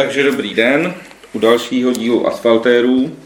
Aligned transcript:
Takže 0.00 0.22
dobrý 0.22 0.54
den 0.54 0.94
u 1.32 1.38
dalšího 1.38 1.92
dílu 1.92 2.26
Asfaltérů. 2.26 3.16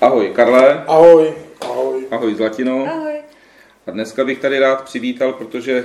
Ahoj 0.00 0.30
Karle. 0.34 0.84
Ahoj. 0.86 1.32
Ahoj. 1.60 2.06
Ahoj 2.10 2.34
Zlatino. 2.34 2.86
Ahoj. 2.86 3.12
A 3.86 3.90
dneska 3.90 4.24
bych 4.24 4.38
tady 4.38 4.58
rád 4.58 4.84
přivítal, 4.84 5.32
protože 5.32 5.72
e, 5.72 5.84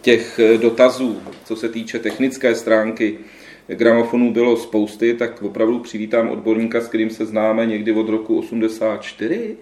těch 0.00 0.40
dotazů, 0.56 1.22
co 1.44 1.56
se 1.56 1.68
týče 1.68 1.98
technické 1.98 2.54
stránky 2.54 3.18
gramofonů 3.66 4.32
bylo 4.32 4.56
spousty, 4.56 5.14
tak 5.14 5.42
opravdu 5.42 5.78
přivítám 5.78 6.30
odborníka, 6.30 6.80
s 6.80 6.88
kterým 6.88 7.10
se 7.10 7.26
známe 7.26 7.66
někdy 7.66 7.92
od 7.92 8.08
roku 8.08 8.38
84. 8.38 9.56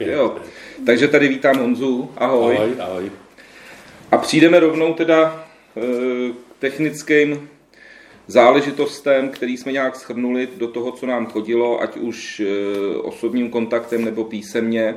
Jo. 0.00 0.36
Takže 0.86 1.08
tady 1.08 1.28
vítám 1.28 1.58
Honzu. 1.58 2.10
Ahoj. 2.16 2.56
Ahoj, 2.56 2.72
ahoj. 2.80 3.10
A 4.10 4.18
přijdeme 4.18 4.60
rovnou 4.60 4.94
teda 4.94 5.46
e, 5.76 5.80
k 6.32 6.49
technickým 6.60 7.48
záležitostem, 8.26 9.28
který 9.28 9.56
jsme 9.56 9.72
nějak 9.72 9.96
schrnuli 9.96 10.48
do 10.56 10.68
toho, 10.68 10.92
co 10.92 11.06
nám 11.06 11.26
chodilo, 11.26 11.82
ať 11.82 11.96
už 11.96 12.40
e, 12.40 12.46
osobním 12.96 13.50
kontaktem 13.50 14.04
nebo 14.04 14.24
písemně 14.24 14.94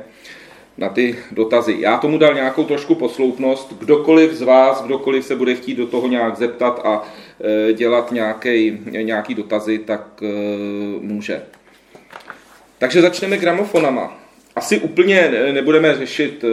na 0.78 0.88
ty 0.88 1.18
dotazy. 1.32 1.76
Já 1.78 1.98
tomu 1.98 2.18
dal 2.18 2.34
nějakou 2.34 2.64
trošku 2.64 2.94
posloupnost. 2.94 3.72
Kdokoliv 3.78 4.32
z 4.32 4.42
vás, 4.42 4.82
kdokoliv 4.82 5.24
se 5.24 5.36
bude 5.36 5.54
chtít 5.54 5.74
do 5.74 5.86
toho 5.86 6.08
nějak 6.08 6.36
zeptat 6.36 6.80
a 6.84 7.02
e, 7.68 7.72
dělat 7.72 8.12
nějaký, 8.12 8.78
nějaký 8.84 9.34
dotazy, 9.34 9.78
tak 9.78 10.22
e, 10.22 10.26
může. 11.00 11.42
Takže 12.78 13.02
začneme 13.02 13.38
gramofonama. 13.38 14.20
Asi 14.56 14.78
úplně 14.78 15.30
nebudeme 15.52 15.96
řešit 15.96 16.44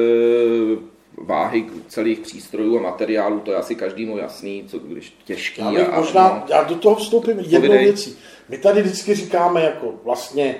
váhy 1.25 1.65
celých 1.87 2.19
přístrojů 2.19 2.79
a 2.79 2.81
materiálů, 2.81 3.39
to 3.39 3.51
je 3.51 3.57
asi 3.57 3.75
každému 3.75 4.17
jasný, 4.17 4.63
co 4.67 4.79
když 4.79 5.13
těžký. 5.25 5.61
Já, 5.61 5.85
a, 5.85 5.99
možná, 5.99 6.27
no. 6.27 6.55
já 6.55 6.63
do 6.63 6.75
toho 6.75 6.95
vstoupím 6.95 7.39
jednou 7.39 7.59
Povidej. 7.59 7.83
věcí. 7.83 8.17
My 8.49 8.57
tady 8.57 8.81
vždycky 8.81 9.15
říkáme, 9.15 9.61
jako 9.61 9.93
vlastně 10.03 10.55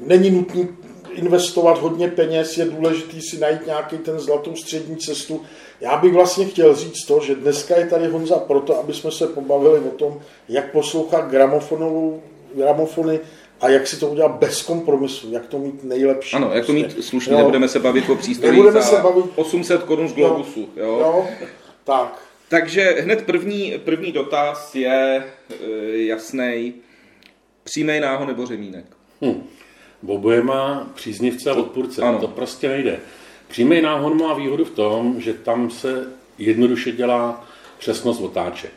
není 0.00 0.30
nutný 0.30 0.68
investovat 1.12 1.78
hodně 1.78 2.08
peněz, 2.08 2.58
je 2.58 2.64
důležitý 2.64 3.22
si 3.22 3.38
najít 3.38 3.66
nějaký 3.66 3.98
ten 3.98 4.18
zlatou 4.18 4.56
střední 4.56 4.96
cestu. 4.96 5.42
Já 5.80 5.96
bych 5.96 6.12
vlastně 6.12 6.44
chtěl 6.44 6.74
říct 6.74 7.04
to, 7.04 7.20
že 7.20 7.34
dneska 7.34 7.76
je 7.76 7.86
tady 7.86 8.06
Honza 8.06 8.38
proto, 8.38 8.78
aby 8.78 8.94
jsme 8.94 9.10
se 9.12 9.26
pobavili 9.26 9.78
o 9.78 9.90
tom, 9.90 10.20
jak 10.48 10.72
poslouchat 10.72 11.30
gramofonovou, 11.30 12.22
gramofony 12.54 13.20
a 13.60 13.68
jak 13.68 13.86
si 13.86 14.00
to 14.00 14.08
udělat 14.08 14.30
bez 14.30 14.62
kompromisu, 14.62 15.32
jak 15.32 15.46
to 15.46 15.58
mít 15.58 15.84
nejlepší. 15.84 16.36
Ano, 16.36 16.50
jak 16.54 16.66
to 16.66 16.72
mít 16.72 16.82
Prostě. 16.82 17.02
slušně, 17.02 17.32
Jo. 17.32 17.38
nebudeme 17.38 17.68
se 17.68 17.78
bavit 17.78 18.10
o 18.10 18.16
přístrojích 18.16 18.52
Nebudeme 18.58 18.82
za 18.82 18.88
se 18.88 18.96
bavit- 19.02 19.30
800 19.36 19.82
korun 19.82 20.08
z 20.08 20.12
Globusu. 20.12 20.68
Jo. 20.76 20.86
Jo, 20.86 21.26
tak. 21.84 22.22
Takže 22.48 22.96
hned 23.00 23.22
první, 23.26 23.74
první 23.84 24.12
dotaz 24.12 24.74
je 24.74 25.24
e, 25.50 25.96
jasný. 25.96 26.74
Přímý 27.64 28.00
náho 28.00 28.26
nebo 28.26 28.46
řemínek? 28.46 28.84
Hm. 29.24 29.42
Oboje 30.06 30.42
má 30.42 30.90
příznivce 30.94 31.50
a 31.50 31.54
odpůrce. 31.54 32.02
ano. 32.02 32.18
To 32.18 32.28
prostě 32.28 32.68
nejde. 32.68 32.98
Přímý 33.48 33.80
náhon 33.80 34.18
má 34.22 34.34
výhodu 34.34 34.64
v 34.64 34.70
tom, 34.70 35.20
že 35.20 35.34
tam 35.34 35.70
se 35.70 36.06
jednoduše 36.38 36.92
dělá 36.92 37.44
přesnost 37.78 38.20
otáček. 38.20 38.72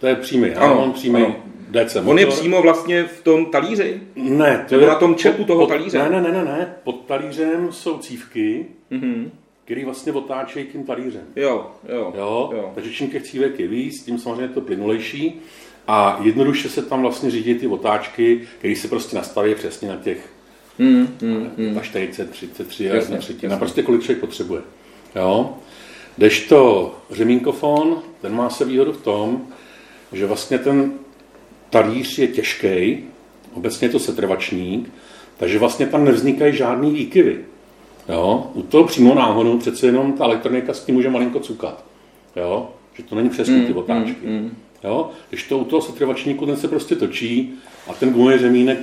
To 0.00 0.06
je 0.06 0.14
přímý 0.16 0.50
Ano, 0.50 0.66
náhon, 0.74 0.92
přímý 0.92 1.22
ano. 1.24 1.36
DC 1.70 1.94
motor. 1.94 2.10
On 2.10 2.18
je 2.18 2.26
přímo 2.26 2.62
vlastně 2.62 3.04
v 3.04 3.22
tom 3.22 3.46
talíři? 3.46 4.00
Ne, 4.16 4.64
to 4.68 4.74
Nebo 4.74 4.82
je 4.86 4.88
na 4.88 4.94
tom 4.94 5.14
čepu 5.14 5.44
toho 5.44 5.66
talíře? 5.66 5.98
Ne, 5.98 6.08
ne, 6.10 6.20
ne, 6.22 6.32
ne, 6.32 6.44
ne. 6.44 6.74
Pod 6.84 7.04
talířem 7.06 7.72
jsou 7.72 7.98
cívky, 7.98 8.66
Mhm. 8.90 9.30
které 9.64 9.84
vlastně 9.84 10.12
otáčejí 10.12 10.66
tím 10.66 10.84
talířem. 10.84 11.22
Jo, 11.36 11.66
jo, 11.88 12.12
Jo? 12.16 12.50
jo. 12.56 12.72
Takže 12.74 12.90
čím 12.92 13.10
těch 13.10 13.22
cívek 13.22 13.60
je 13.60 13.68
víc, 13.68 14.02
tím 14.04 14.18
samozřejmě 14.18 14.42
je 14.42 14.48
to 14.48 14.60
plynulejší. 14.60 15.40
A 15.88 16.20
jednoduše 16.22 16.68
se 16.68 16.82
tam 16.82 17.02
vlastně 17.02 17.30
řídí 17.30 17.54
ty 17.54 17.66
otáčky, 17.66 18.40
které 18.58 18.76
se 18.76 18.88
prostě 18.88 19.16
nastaví 19.16 19.54
přesně 19.54 19.88
na 19.88 19.96
těch 19.96 20.18
hmm, 20.78 21.08
hmm. 21.22 21.74
na 21.74 21.80
40, 21.80 22.30
33 22.30 22.90
a 22.90 22.94
Jasně, 22.94 23.12
jedna 23.12 23.18
třetina. 23.18 23.56
Prostě 23.56 23.82
kolik 23.82 24.00
člověk 24.02 24.20
potřebuje. 24.20 24.60
Jo? 25.16 25.50
Kdežto 26.16 26.94
řemínkofon, 27.10 28.02
ten 28.20 28.34
má 28.34 28.50
se 28.50 28.64
výhodu 28.64 28.92
v 28.92 29.02
tom, 29.02 29.46
že 30.12 30.26
vlastně 30.26 30.58
ten 30.58 30.92
talíř 31.70 32.18
je 32.18 32.28
těžký, 32.28 32.98
obecně 33.54 33.86
je 33.86 33.92
to 33.92 33.98
setrvačník, 33.98 34.90
takže 35.36 35.58
vlastně 35.58 35.86
tam 35.86 36.04
nevznikají 36.04 36.56
žádný 36.56 36.90
výkyvy. 36.90 37.38
Jo? 38.08 38.50
U 38.54 38.62
toho 38.62 38.84
přímo 38.84 39.14
náhonu 39.14 39.58
přece 39.58 39.86
jenom 39.86 40.12
ta 40.12 40.24
elektronika 40.24 40.74
s 40.74 40.84
tím 40.84 40.94
může 40.94 41.10
malinko 41.10 41.40
cukat. 41.40 41.84
Jo? 42.36 42.70
Že 42.94 43.02
to 43.02 43.14
není 43.14 43.28
přesně 43.28 43.62
ty 43.62 43.72
otáčky. 43.72 44.26
Jo? 44.84 45.10
Když 45.28 45.42
to 45.42 45.58
u 45.58 45.64
toho 45.64 45.82
setrvačníku 45.82 46.46
ten 46.46 46.56
se 46.56 46.68
prostě 46.68 46.96
točí 46.96 47.54
a 47.88 47.92
ten 47.92 48.12
gumový 48.12 48.38
řemínek 48.38 48.78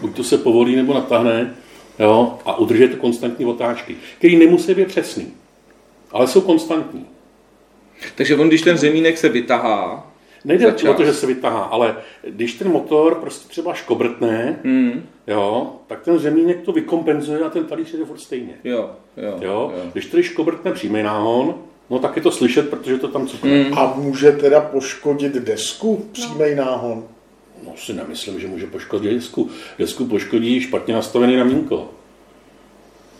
buď 0.00 0.16
to 0.16 0.24
se 0.24 0.38
povolí 0.38 0.76
nebo 0.76 0.94
natáhne 0.94 1.54
jo? 1.98 2.38
a 2.44 2.58
udrží 2.58 2.88
to 2.88 2.96
konstantní 2.96 3.44
otáčky, 3.44 3.96
které 4.18 4.36
nemusí 4.36 4.74
být 4.74 4.88
přesný, 4.88 5.26
ale 6.10 6.26
jsou 6.26 6.40
konstantní. 6.40 7.06
Takže 8.14 8.36
on, 8.36 8.48
když 8.48 8.62
ten 8.62 8.76
řemínek 8.76 9.18
se 9.18 9.28
vytahá, 9.28 10.11
Nejde 10.44 10.72
o 10.90 10.94
to, 10.94 11.04
že 11.04 11.14
se 11.14 11.26
vytahá, 11.26 11.62
ale 11.62 11.96
když 12.28 12.54
ten 12.54 12.68
motor 12.68 13.14
prostě 13.14 13.48
třeba 13.48 13.74
škobrtne, 13.74 14.60
hmm, 14.64 15.06
jo, 15.26 15.72
tak 15.86 16.02
ten 16.02 16.18
řemínek 16.18 16.60
to 16.60 16.72
vykompenzuje 16.72 17.40
a 17.40 17.50
ten 17.50 17.64
talíř 17.64 17.94
je 17.94 18.04
furt 18.04 18.18
stejně. 18.18 18.54
jo, 18.64 18.90
jo, 19.16 19.38
Jo? 19.40 19.72
Když 19.92 20.06
tedy 20.06 20.22
škobrtne 20.22 20.72
přímý 20.72 21.02
náhon, 21.02 21.54
no 21.90 21.98
tak 21.98 22.16
je 22.16 22.22
to 22.22 22.30
slyšet, 22.30 22.70
protože 22.70 22.98
to 22.98 23.08
tam 23.08 23.26
cukne. 23.26 23.62
Hmm. 23.62 23.78
A 23.78 23.94
může 23.96 24.32
teda 24.32 24.60
poškodit 24.60 25.32
desku 25.32 26.06
přímý 26.12 26.54
náhon? 26.54 27.04
No 27.66 27.72
si 27.76 27.92
nemyslím, 27.92 28.40
že 28.40 28.46
může 28.46 28.66
poškodit 28.66 29.14
desku. 29.14 29.50
Desku 29.78 30.04
poškodí 30.06 30.60
špatně 30.60 30.94
nastavený 30.94 31.36
ramínko. 31.36 31.88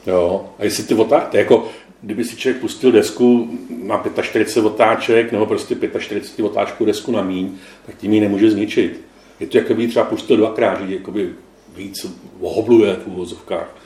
Jo, 0.07 0.49
a 0.59 0.65
jestli 0.65 0.85
ty 0.85 0.95
otáčky, 0.95 1.37
jako 1.37 1.69
kdyby 2.03 2.25
si 2.25 2.37
člověk 2.37 2.61
pustil 2.61 2.93
desku 2.93 3.59
na 3.85 4.05
45 4.23 4.67
otáček, 4.67 5.33
nebo 5.33 5.47
prostě 5.47 5.77
45 5.99 6.45
otáčků 6.45 6.85
desku 6.85 7.13
na 7.13 7.23
míň, 7.23 7.51
tak 7.87 7.95
tím 7.97 8.13
ji 8.13 8.21
nemůže 8.21 8.51
zničit. 8.51 9.01
Je 9.41 9.47
to 9.47 9.59
jako 9.59 9.75
by 9.75 9.89
třeba 9.89 10.05
pustil 10.05 10.37
dvakrát, 10.37 10.89
že 10.89 10.95
jakoby 10.95 11.31
víc 11.77 12.07
ohobluje 12.41 12.95
v 12.95 13.07
úvozovkách, 13.07 13.77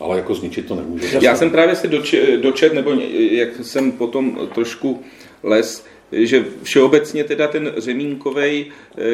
ale 0.00 0.16
jako 0.16 0.34
zničit 0.34 0.66
to 0.66 0.74
nemůže. 0.74 1.18
Já 1.22 1.36
jsem 1.36 1.50
právě 1.50 1.76
si 1.76 1.88
doče, 1.88 2.36
dočet, 2.36 2.72
nebo 2.72 2.90
jak 3.30 3.48
jsem 3.62 3.92
potom 3.92 4.48
trošku 4.54 5.02
les, 5.42 5.84
že 6.12 6.44
všeobecně 6.62 7.24
teda 7.24 7.48
ten 7.48 7.72
řemínkový 7.76 8.66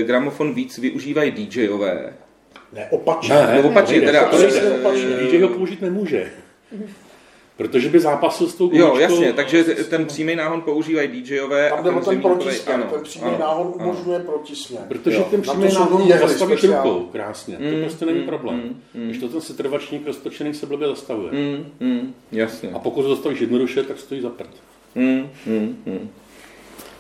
gramofon 0.03 0.55
víc 0.55 0.79
využívají 0.79 1.31
DJové. 1.31 2.13
Ne, 2.73 2.87
opačně. 2.91 3.35
Ne, 3.35 3.53
Nebo 3.55 3.69
opačně, 3.69 3.97
nejde, 3.97 4.07
teda, 4.07 4.25
to 4.25 4.37
ale- 4.37 4.43
nejde. 4.51 4.71
opačně. 4.71 5.07
DJ 5.31 5.43
ho 5.43 5.49
použít 5.49 5.81
nemůže. 5.83 6.31
Protože 7.57 7.89
by 7.89 8.01
zápasil 8.01 8.47
s 8.49 8.55
tou 8.55 8.71
Jo, 8.73 8.87
gumičkou. 8.91 8.99
jasně, 9.13 9.33
takže 9.33 9.65
ten 9.65 10.07
přímý 10.07 10.37
náhon 10.37 10.61
používají 10.61 11.09
DJové. 11.23 11.69
Tam 11.71 11.79
a 11.79 11.83
jde 11.83 11.91
o 11.91 11.93
ten 11.93 12.03
řemínkovej- 12.03 12.21
protisměr, 12.23 12.75
ano, 12.75 12.85
ten 12.93 13.03
přímý 13.03 13.25
ano, 13.27 13.37
náhon 13.41 13.73
umožňuje 13.77 14.19
protisměr. 14.19 14.83
Protože 14.89 15.17
Jo. 15.17 15.27
ten 15.31 15.43
přímý 15.43 15.65
náhon 15.75 16.09
zastavíš 16.21 16.65
rukou 16.65 17.09
krásně. 17.13 17.57
To 17.57 17.77
prostě 17.83 18.07
není 18.07 18.21
problém. 18.21 18.77
Když 18.93 19.19
to 19.19 19.29
ten 19.29 19.41
setrvačník 19.41 20.07
roztočený 20.07 20.55
se 20.55 20.67
blbě 20.67 20.89
zastavuje. 20.89 21.33
Mm, 21.33 21.67
mm, 21.81 22.15
jasně. 22.33 22.71
A 22.75 22.79
pokud 22.79 23.03
zastavíš 23.03 23.41
jednoduše, 23.41 23.83
tak 23.83 23.99
stojí 23.99 24.21
za 24.21 24.29
prd. 24.31 24.51
Mm, 24.95 25.29
mm, 25.47 25.77
mm. 25.87 26.09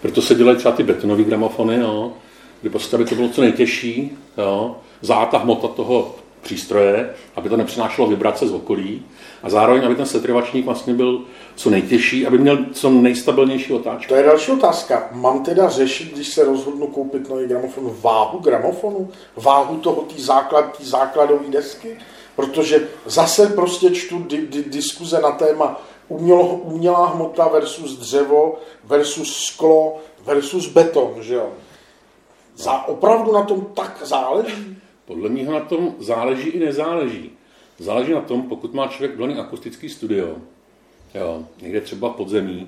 Proto 0.02 0.22
se 0.22 0.34
dělají 0.34 0.58
třeba 0.58 0.74
ty 0.74 0.82
betonové 0.82 1.22
gramofony, 1.24 1.76
jo, 1.76 2.12
kdy 2.60 2.70
prostě, 2.70 2.96
aby 2.96 3.04
to 3.04 3.14
bylo 3.14 3.28
co 3.28 3.40
nejtěžší, 3.40 4.10
jo, 4.38 4.76
zátah 5.00 5.42
hmota 5.42 5.68
toho 5.68 6.14
přístroje, 6.42 7.14
aby 7.36 7.48
to 7.48 7.56
nepřinášelo 7.56 8.08
vibrace 8.08 8.48
z 8.48 8.52
okolí 8.52 9.06
a 9.42 9.50
zároveň, 9.50 9.84
aby 9.86 9.94
ten 9.94 10.06
setrvačník 10.06 10.64
vlastně 10.64 10.94
byl 10.94 11.20
co 11.54 11.70
nejtěžší, 11.70 12.26
aby 12.26 12.38
měl 12.38 12.58
co 12.72 12.90
nejstabilnější 12.90 13.72
otáčku. 13.72 14.08
To 14.08 14.14
je 14.14 14.22
další 14.22 14.52
otázka. 14.52 15.08
Mám 15.12 15.44
teda 15.44 15.68
řešit, 15.68 16.14
když 16.14 16.28
se 16.28 16.44
rozhodnu 16.44 16.86
koupit 16.86 17.28
nový 17.28 17.46
gramofon, 17.46 17.96
váhu 18.00 18.38
gramofonu? 18.38 19.10
Váhu 19.36 19.76
toho, 19.76 20.02
tý 20.02 20.22
základ, 20.22 20.76
tý 20.76 20.84
základové 20.84 21.48
desky? 21.48 21.98
Protože 22.36 22.88
zase 23.06 23.46
prostě 23.46 23.90
čtu 23.90 24.18
di, 24.18 24.46
di, 24.46 24.62
diskuze 24.62 25.20
na 25.20 25.30
téma 25.30 25.80
umělo, 26.08 26.46
umělá 26.46 27.06
hmota 27.06 27.48
versus 27.48 27.98
dřevo 27.98 28.58
versus 28.84 29.44
sklo 29.44 29.96
versus 30.24 30.66
beton, 30.68 31.14
že 31.20 31.34
jo? 31.34 31.48
Za, 32.56 32.88
opravdu 32.88 33.32
na 33.32 33.42
tom 33.42 33.66
tak 33.74 34.02
záleží? 34.04 34.76
Podle 35.12 35.28
mě 35.28 35.44
na 35.44 35.60
tom 35.60 35.94
záleží 35.98 36.48
i 36.48 36.58
nezáleží. 36.58 37.30
Záleží 37.78 38.12
na 38.12 38.20
tom, 38.20 38.42
pokud 38.42 38.74
má 38.74 38.86
člověk 38.86 39.16
plný 39.16 39.34
akustický 39.34 39.88
studio, 39.88 40.36
jo, 41.14 41.44
někde 41.62 41.80
třeba 41.80 42.10
podzemí, 42.10 42.66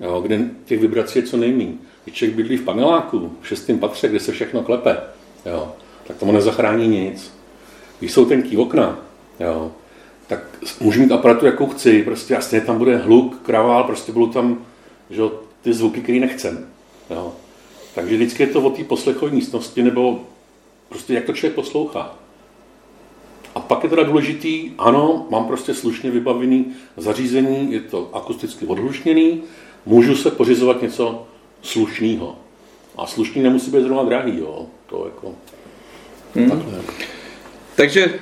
jo, 0.00 0.20
kde 0.20 0.50
těch 0.64 0.80
vibrací 0.80 1.18
je 1.18 1.22
co 1.22 1.36
nejméně. 1.36 1.72
Když 2.04 2.16
člověk 2.16 2.36
bydlí 2.36 2.56
v 2.56 2.64
paneláku, 2.64 3.32
v 3.40 3.48
šestém 3.48 3.78
patře, 3.78 4.08
kde 4.08 4.20
se 4.20 4.32
všechno 4.32 4.62
klepe, 4.62 4.96
jo, 5.46 5.72
tak 6.06 6.16
tomu 6.16 6.32
nezachrání 6.32 6.88
nic. 6.88 7.32
Když 7.98 8.12
jsou 8.12 8.24
tenký 8.24 8.56
okna, 8.56 8.98
jo, 9.40 9.72
tak 10.26 10.40
můžu 10.80 11.00
mít 11.00 11.12
aparatu, 11.12 11.46
jakou 11.46 11.66
chci, 11.66 12.02
prostě 12.02 12.36
stejně 12.40 12.66
tam 12.66 12.78
bude 12.78 12.96
hluk, 12.96 13.40
kravál, 13.42 13.84
prostě 13.84 14.12
budou 14.12 14.26
tam 14.26 14.66
že, 15.10 15.22
ty 15.62 15.72
zvuky, 15.72 16.00
které 16.00 16.20
nechcem. 16.20 16.66
Jo. 17.10 17.32
Takže 17.94 18.16
vždycky 18.16 18.42
je 18.42 18.46
to 18.46 18.60
o 18.60 18.70
té 18.70 18.84
poslechové 18.84 19.30
místnosti, 19.30 19.82
nebo 19.82 20.20
prostě 20.88 21.14
jak 21.14 21.24
to 21.24 21.32
člověk 21.32 21.54
poslouchá. 21.54 22.14
A 23.54 23.60
pak 23.60 23.84
je 23.84 23.90
teda 23.90 24.02
důležitý, 24.02 24.72
ano, 24.78 25.26
mám 25.30 25.46
prostě 25.46 25.74
slušně 25.74 26.10
vybavený 26.10 26.66
zařízení, 26.96 27.72
je 27.72 27.80
to 27.80 28.10
akusticky 28.12 28.66
odhlušněný, 28.66 29.42
můžu 29.86 30.16
se 30.16 30.30
pořizovat 30.30 30.82
něco 30.82 31.26
slušného. 31.62 32.38
A 32.96 33.06
slušný 33.06 33.42
nemusí 33.42 33.70
být 33.70 33.82
zrovna 33.82 34.02
drahý, 34.02 34.38
jo. 34.38 34.66
To 34.86 35.04
jako... 35.04 35.34
Hmm. 36.34 36.82
Takže 37.74 38.20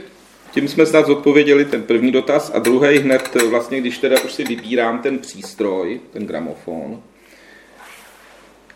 tím 0.54 0.68
jsme 0.68 0.86
snad 0.86 1.06
zodpověděli 1.06 1.64
ten 1.64 1.82
první 1.82 2.12
dotaz 2.12 2.50
a 2.54 2.58
druhý 2.58 2.98
hned 2.98 3.36
vlastně, 3.50 3.80
když 3.80 3.98
teda 3.98 4.16
už 4.24 4.32
si 4.32 4.44
vybírám 4.44 4.98
ten 4.98 5.18
přístroj, 5.18 6.00
ten 6.12 6.26
gramofon, 6.26 7.02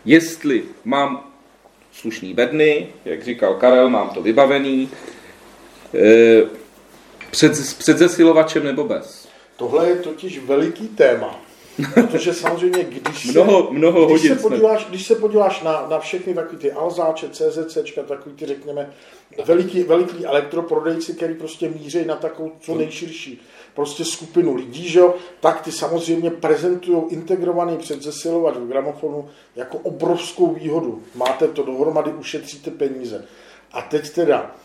jestli 0.05 0.63
mám 0.85 1.30
slušný 1.91 2.33
bedny, 2.33 2.87
jak 3.05 3.23
říkal 3.23 3.53
Karel, 3.53 3.89
mám 3.89 4.09
to 4.09 4.21
vybavený, 4.21 4.89
eh, 5.93 6.43
před, 7.31 7.51
před 7.77 7.97
zesilovačem 7.97 8.63
nebo 8.63 8.83
bez? 8.83 9.27
Tohle 9.57 9.89
je 9.89 9.95
totiž 9.95 10.39
veliký 10.39 10.87
téma. 10.87 11.39
Protože 11.93 12.33
samozřejmě, 12.33 12.83
když 12.83 13.25
se, 13.25 13.31
mnoho, 13.31 13.67
mnoho 13.71 14.05
když 14.05 14.21
hodin 14.21 14.35
se 14.35 14.41
podíváš, 14.41 14.85
když 14.89 15.07
se 15.07 15.15
podíváš 15.15 15.61
na, 15.61 15.87
na 15.89 15.99
všechny 15.99 16.33
takové 16.33 16.57
ty 16.57 16.71
Alzáče, 16.71 17.29
CZC, 17.29 17.77
takový 18.07 18.35
ty, 18.35 18.45
řekněme, 18.45 18.93
veliký, 19.45 19.83
veliký 19.83 20.25
elektroprodejci, 20.25 21.13
který 21.13 21.33
prostě 21.33 21.69
míří 21.69 22.05
na 22.05 22.15
takovou 22.15 22.51
co 22.59 22.75
nejširší 22.75 23.41
prostě 23.75 24.05
skupinu 24.05 24.55
lidí, 24.55 24.89
že 24.89 24.99
jo, 24.99 25.15
tak 25.39 25.61
ty 25.61 25.71
samozřejmě 25.71 26.31
prezentují 26.31 27.03
integrovaný 27.09 27.77
předzesilovač 27.77 28.55
v 28.55 28.67
gramofonu 28.67 29.29
jako 29.55 29.77
obrovskou 29.77 30.53
výhodu. 30.53 31.03
Máte 31.15 31.47
to 31.47 31.63
dohromady, 31.63 32.11
ušetříte 32.11 32.71
peníze. 32.71 33.25
A 33.71 33.81
teď 33.81 34.09
teda... 34.09 34.55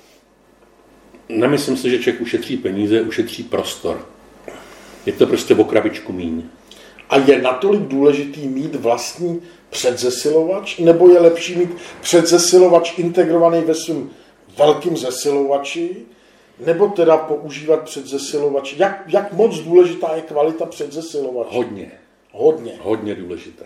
Nemyslím 1.28 1.76
si, 1.76 1.90
že 1.90 1.98
člověk 1.98 2.22
ušetří 2.22 2.56
peníze, 2.56 3.02
ušetří 3.02 3.42
prostor. 3.42 4.06
Je 5.06 5.12
to 5.12 5.26
prostě 5.26 5.54
o 5.54 5.64
krabičku 5.64 6.12
míň. 6.12 6.42
A 7.10 7.16
je 7.16 7.42
natolik 7.42 7.80
důležitý 7.80 8.48
mít 8.48 8.74
vlastní 8.74 9.42
předzesilovač, 9.70 10.78
nebo 10.78 11.08
je 11.08 11.20
lepší 11.20 11.56
mít 11.56 11.70
předzesilovač 12.00 12.98
integrovaný 12.98 13.60
ve 13.60 13.74
svém 13.74 14.10
velkým 14.58 14.96
zesilovači, 14.96 15.96
nebo 16.66 16.88
teda 16.88 17.16
používat 17.16 17.82
předzesilovač? 17.82 18.74
Jak, 18.76 19.04
jak 19.06 19.32
moc 19.32 19.58
důležitá 19.58 20.12
je 20.16 20.22
kvalita 20.22 20.66
předzesilovače? 20.66 21.56
Hodně. 21.56 21.90
Hodně. 22.32 22.72
Hodně 22.82 23.14
důležitá. 23.14 23.64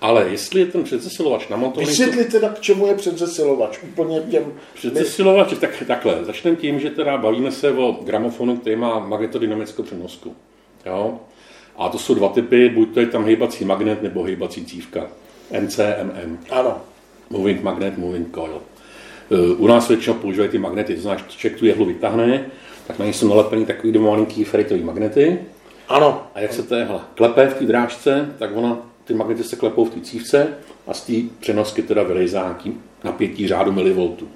Ale 0.00 0.28
jestli 0.28 0.60
je 0.60 0.66
ten 0.66 0.84
předzesilovač 0.84 1.48
namontovaný... 1.48 1.90
Vysvětli 1.90 2.24
teda, 2.24 2.48
k 2.48 2.60
čemu 2.60 2.86
je 2.86 2.94
předzesilovač, 2.94 3.78
úplně 3.82 4.20
těm... 4.20 4.52
Předzesilovač, 4.74 5.54
tak, 5.60 5.82
takhle, 5.86 6.24
začneme 6.24 6.56
tím, 6.56 6.80
že 6.80 6.90
teda 6.90 7.18
bavíme 7.18 7.52
se 7.52 7.70
o 7.70 7.92
gramofonu, 7.92 8.56
který 8.56 8.76
má 8.76 8.98
magnetodynamickou 8.98 9.82
přenosku. 9.82 10.36
Jo? 10.86 11.18
A 11.76 11.88
to 11.88 11.98
jsou 11.98 12.14
dva 12.14 12.28
typy, 12.28 12.68
buď 12.68 12.94
to 12.94 13.00
je 13.00 13.06
tam 13.06 13.24
hýbací 13.24 13.64
magnet 13.64 14.02
nebo 14.02 14.22
hýbací 14.22 14.64
cívka. 14.64 15.06
MCMM. 15.60 16.38
Ano. 16.50 16.80
Moving 17.30 17.62
magnet, 17.62 17.98
moving 17.98 18.34
coil. 18.34 18.62
E, 19.32 19.54
u 19.54 19.66
nás 19.66 19.88
většinou 19.88 20.16
používají 20.16 20.50
ty 20.50 20.58
magnety, 20.58 20.94
to 20.94 21.00
znamená, 21.00 21.22
že 21.22 21.36
člověk 21.36 21.58
tu 21.58 21.66
jehlu 21.66 21.84
vytáhne, 21.84 22.46
tak 22.86 22.98
na 22.98 23.06
ní 23.06 23.12
jsou 23.12 23.28
nalepený 23.28 23.66
takový 23.66 23.98
malinký 23.98 24.44
feritový 24.44 24.82
magnety. 24.82 25.38
Ano. 25.88 26.22
A 26.34 26.40
jak 26.40 26.52
se 26.52 26.62
ta 26.62 26.78
jehla 26.78 27.08
klepe 27.14 27.46
v 27.46 27.54
té 27.54 27.64
drážce, 27.64 28.34
tak 28.38 28.50
ona, 28.54 28.78
ty 29.04 29.14
magnety 29.14 29.44
se 29.44 29.56
klepou 29.56 29.84
v 29.84 29.90
té 29.90 30.00
cívce 30.00 30.48
a 30.86 30.94
z 30.94 31.00
té 31.00 31.12
přenosky 31.40 31.82
teda 31.82 32.02
vylejzá 32.02 32.42
nějaký 32.42 32.74
napětí 33.04 33.48
řádu 33.48 33.72
milivoltů. 33.72 34.28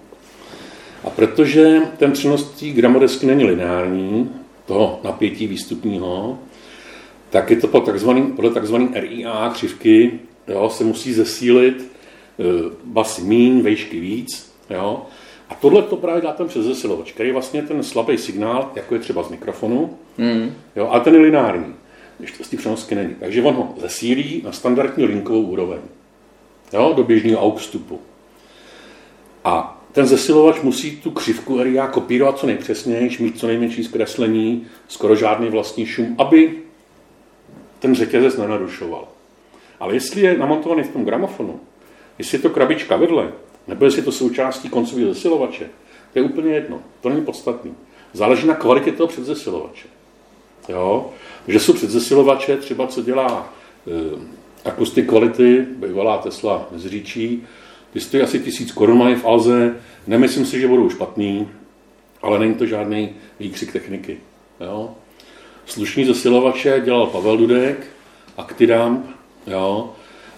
A 1.04 1.10
protože 1.10 1.80
ten 1.96 2.12
přenos 2.12 2.44
té 2.60 2.66
gramodesky 2.66 3.26
není 3.26 3.44
lineární, 3.44 4.30
toho 4.66 5.00
napětí 5.04 5.46
výstupního, 5.46 6.38
tak 7.30 7.50
je 7.50 7.56
to 7.56 7.68
po 7.68 7.80
takzvaný, 7.80 8.22
podle 8.26 8.50
takzvaný 8.50 8.88
RIA 8.94 9.50
křivky, 9.54 10.20
jo, 10.48 10.70
se 10.70 10.84
musí 10.84 11.12
zesílit 11.12 11.76
e, 11.80 12.42
basy 12.84 13.22
míň, 13.22 13.60
vejšky 13.60 14.00
víc. 14.00 14.45
Jo. 14.70 15.02
A 15.48 15.54
tohle 15.54 15.82
to 15.82 15.96
právě 15.96 16.22
dá 16.22 16.32
ten 16.32 16.48
přezesilovač, 16.48 17.12
který 17.12 17.32
vlastně 17.32 17.62
ten 17.62 17.82
slabý 17.82 18.18
signál, 18.18 18.70
jako 18.74 18.94
je 18.94 19.00
třeba 19.00 19.22
z 19.22 19.28
mikrofonu, 19.28 19.98
mm. 20.18 20.54
jo, 20.76 20.88
ale 20.88 21.00
ten 21.00 21.14
je 21.14 21.20
lineární, 21.20 21.74
když 22.18 22.32
to 22.32 22.44
z 22.44 22.48
té 22.48 22.56
přenosky 22.56 22.94
není. 22.94 23.14
Takže 23.20 23.42
on 23.42 23.54
ho 23.54 23.74
zesílí 23.76 24.42
na 24.44 24.52
standardní 24.52 25.04
linkovou 25.04 25.42
úroveň, 25.42 25.78
jo, 26.72 26.92
do 26.96 27.04
běžného 27.04 27.42
AUX 27.42 27.62
vstupu. 27.62 28.00
A 29.44 29.82
ten 29.92 30.06
zesilovač 30.06 30.62
musí 30.62 30.96
tu 30.96 31.10
křivku 31.10 31.62
RIA 31.62 31.86
kopírovat 31.86 32.38
co 32.38 32.46
nejpřesněji, 32.46 33.16
mít 33.20 33.38
co 33.38 33.46
nejmenší 33.46 33.84
zkreslení, 33.84 34.66
skoro 34.88 35.16
žádný 35.16 35.48
vlastní 35.48 35.86
šum, 35.86 36.14
aby 36.18 36.54
ten 37.78 37.94
řetězec 37.94 38.36
nenarušoval. 38.36 39.08
Ale 39.80 39.94
jestli 39.94 40.20
je 40.20 40.38
namontovaný 40.38 40.82
v 40.82 40.92
tom 40.92 41.04
gramofonu, 41.04 41.60
jestli 42.18 42.38
je 42.38 42.42
to 42.42 42.50
krabička 42.50 42.96
vedle, 42.96 43.32
nebo 43.68 43.84
jestli 43.84 44.00
je 44.00 44.04
to 44.04 44.12
součástí 44.12 44.68
koncového 44.68 45.14
zesilovače, 45.14 45.66
to 46.12 46.18
je 46.18 46.22
úplně 46.22 46.54
jedno. 46.54 46.80
To 47.00 47.08
není 47.08 47.22
podstatný. 47.24 47.74
Záleží 48.12 48.46
na 48.46 48.54
kvalitě 48.54 48.92
toho 48.92 49.06
předzesilovače. 49.06 49.88
Jo? 50.68 51.10
Že 51.48 51.60
jsou 51.60 51.72
předzesilovače, 51.72 52.56
třeba 52.56 52.86
co 52.86 53.02
dělá 53.02 53.52
e, 53.86 54.68
akustik 54.68 55.08
kvality, 55.08 55.66
bývalá 55.76 56.18
Tesla 56.18 56.68
z 56.74 56.86
Říčí, 56.86 57.42
ty 57.92 58.00
stojí 58.00 58.22
asi 58.22 58.40
tisíc 58.40 58.72
korun, 58.72 58.98
mají 58.98 59.14
v 59.14 59.24
Alze, 59.24 59.76
nemyslím 60.06 60.46
si, 60.46 60.60
že 60.60 60.68
budou 60.68 60.90
špatný, 60.90 61.48
ale 62.22 62.38
není 62.38 62.54
to 62.54 62.66
žádný 62.66 63.10
výkřik 63.40 63.72
techniky. 63.72 64.18
Jo? 64.60 64.90
slušný 65.66 66.04
zesilovače 66.04 66.82
dělal 66.84 67.06
Pavel 67.06 67.36
Dudek, 67.36 67.86
Actidamp, 68.36 69.06
jo. 69.46 69.92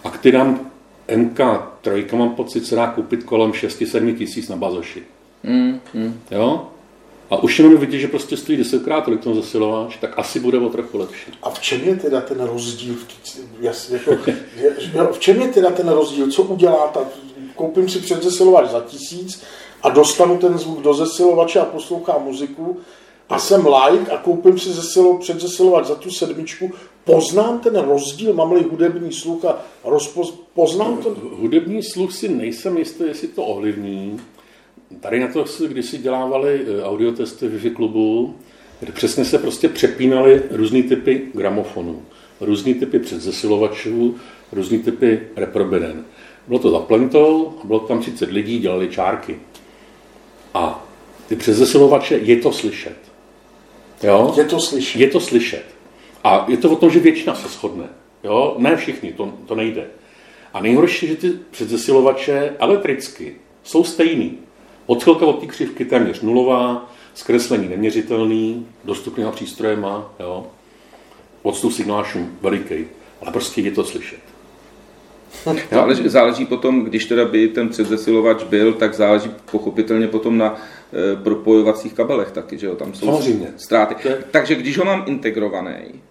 Actidamp 0.04 0.67
MK3, 1.08 2.16
mám 2.16 2.34
pocit, 2.34 2.66
se 2.66 2.74
dá 2.76 2.86
koupit 2.86 3.24
kolem 3.24 3.50
6-7 3.50 4.18
tisíc 4.18 4.48
na 4.48 4.56
bazoši. 4.56 5.02
Mm, 5.42 5.80
mm. 5.94 6.20
Jo? 6.30 6.68
A 7.30 7.36
už 7.36 7.58
jenom 7.58 7.76
vidět, 7.76 7.98
že 7.98 8.08
prostě 8.08 8.36
stojí 8.36 8.58
desetkrát 8.58 9.04
tolik 9.04 9.20
ten 9.20 9.34
zesilovač, 9.34 9.96
tak 9.96 10.18
asi 10.18 10.40
bude 10.40 10.58
o 10.58 10.68
trochu 10.68 10.98
lepší. 10.98 11.32
A 11.42 11.50
v 11.50 11.60
čem 11.60 11.80
je 11.84 11.96
teda 11.96 12.20
ten 12.20 12.40
rozdíl? 12.40 12.94
Jasně, 13.60 14.00
jako, 14.06 14.32
v 15.12 15.18
čem 15.18 15.42
je 15.42 15.48
teda 15.48 15.70
ten 15.70 15.88
rozdíl? 15.88 16.30
Co 16.30 16.42
udělá 16.42 16.88
ta, 16.88 17.00
koupím 17.54 17.88
si 17.88 17.98
předzesilovač 17.98 18.70
za 18.70 18.80
tisíc 18.80 19.42
a 19.82 19.88
dostanu 19.88 20.38
ten 20.38 20.58
zvuk 20.58 20.82
do 20.82 20.94
zesilovače 20.94 21.60
a 21.60 21.64
poslouchám 21.64 22.24
muziku, 22.24 22.80
a 23.28 23.38
jsem 23.38 23.66
like 23.66 24.10
a 24.10 24.16
koupím 24.16 24.58
si 24.58 24.72
zesilo, 24.72 25.18
předzesilovač 25.18 25.86
za 25.86 25.94
tu 25.94 26.10
sedmičku, 26.10 26.70
poznám 27.08 27.58
ten 27.58 27.76
rozdíl, 27.76 28.32
mám-li 28.32 28.62
hudební 28.62 29.12
sluch 29.12 29.44
a 29.44 29.64
rozpoz, 29.84 30.30
poznám 30.54 30.96
to? 30.96 31.16
Hudební 31.40 31.82
sluch 31.82 32.12
si 32.12 32.28
nejsem 32.28 32.78
jistý, 32.78 33.04
jestli 33.06 33.28
to 33.28 33.44
ovlivní. 33.44 34.20
Tady 35.00 35.20
na 35.20 35.28
to 35.28 35.46
si 35.46 35.68
kdysi 35.68 35.98
dělávali 35.98 36.60
eh, 36.66 36.82
audiotesty 36.82 37.48
v 37.48 37.74
klubu, 37.74 38.34
kde 38.80 38.92
přesně 38.92 39.24
se 39.24 39.38
prostě 39.38 39.68
přepínaly 39.68 40.42
různé 40.50 40.82
typy 40.82 41.22
gramofonů, 41.34 42.02
různé 42.40 42.74
typy 42.74 42.98
předzesilovačů, 42.98 44.16
různé 44.52 44.78
typy 44.78 45.20
reprobeden. 45.36 46.04
Bylo 46.48 46.58
to 46.58 46.70
za 46.70 46.78
plentou, 46.78 47.52
bylo 47.64 47.80
tam 47.80 48.00
30 48.00 48.30
lidí, 48.30 48.58
dělali 48.58 48.88
čárky. 48.88 49.40
A 50.54 50.88
ty 51.28 51.36
předzesilovače 51.36 52.16
je 52.16 52.36
to 52.36 52.52
slyšet. 52.52 52.96
Jo? 54.02 54.34
Je 54.36 54.44
to 54.44 54.60
slyšet. 54.60 55.00
Je 55.00 55.08
to 55.08 55.20
slyšet. 55.20 55.77
A 56.24 56.44
je 56.48 56.56
to 56.56 56.70
o 56.70 56.76
tom, 56.76 56.90
že 56.90 57.00
většina 57.00 57.34
se 57.34 57.48
shodne. 57.48 57.88
Jo? 58.24 58.54
Ne 58.58 58.76
všichni, 58.76 59.12
to, 59.12 59.32
to 59.46 59.54
nejde. 59.54 59.86
A 60.52 60.62
nejhorší, 60.62 61.06
že 61.06 61.16
ty 61.16 61.32
předzesilovače 61.50 62.54
elektricky 62.58 63.34
jsou 63.62 63.84
stejný. 63.84 64.38
Odchylka 64.86 65.26
od 65.26 65.40
té 65.40 65.46
křivky 65.46 65.84
téměř 65.84 66.20
nulová, 66.20 66.90
zkreslení 67.14 67.68
neměřitelný, 67.68 68.66
dostupnýma 68.84 69.30
přístrojema, 69.30 70.12
jo? 70.20 70.46
odstup 71.42 71.72
signálu 71.72 72.06
veliký, 72.40 72.86
ale 73.22 73.32
prostě 73.32 73.60
je 73.60 73.70
to 73.70 73.84
slyšet. 73.84 74.18
Záleží, 75.70 76.08
záleží 76.08 76.46
potom, 76.46 76.84
když 76.84 77.04
teda 77.04 77.24
by 77.24 77.48
ten 77.48 77.68
předzesilovač 77.68 78.42
byl, 78.42 78.72
tak 78.72 78.94
záleží 78.94 79.30
pochopitelně 79.50 80.08
potom 80.08 80.38
na 80.38 80.56
e, 81.12 81.16
propojovacích 81.16 81.92
kabelech 81.92 82.30
taky, 82.30 82.58
že 82.58 82.66
jo, 82.66 82.74
tam 82.74 82.94
jsou 82.94 83.06
Samozřejmě. 83.06 83.52
ztráty. 83.56 84.08
Je... 84.08 84.24
Takže 84.30 84.54
když 84.54 84.78
ho 84.78 84.84
mám 84.84 85.04
integrovaný, 85.06 86.02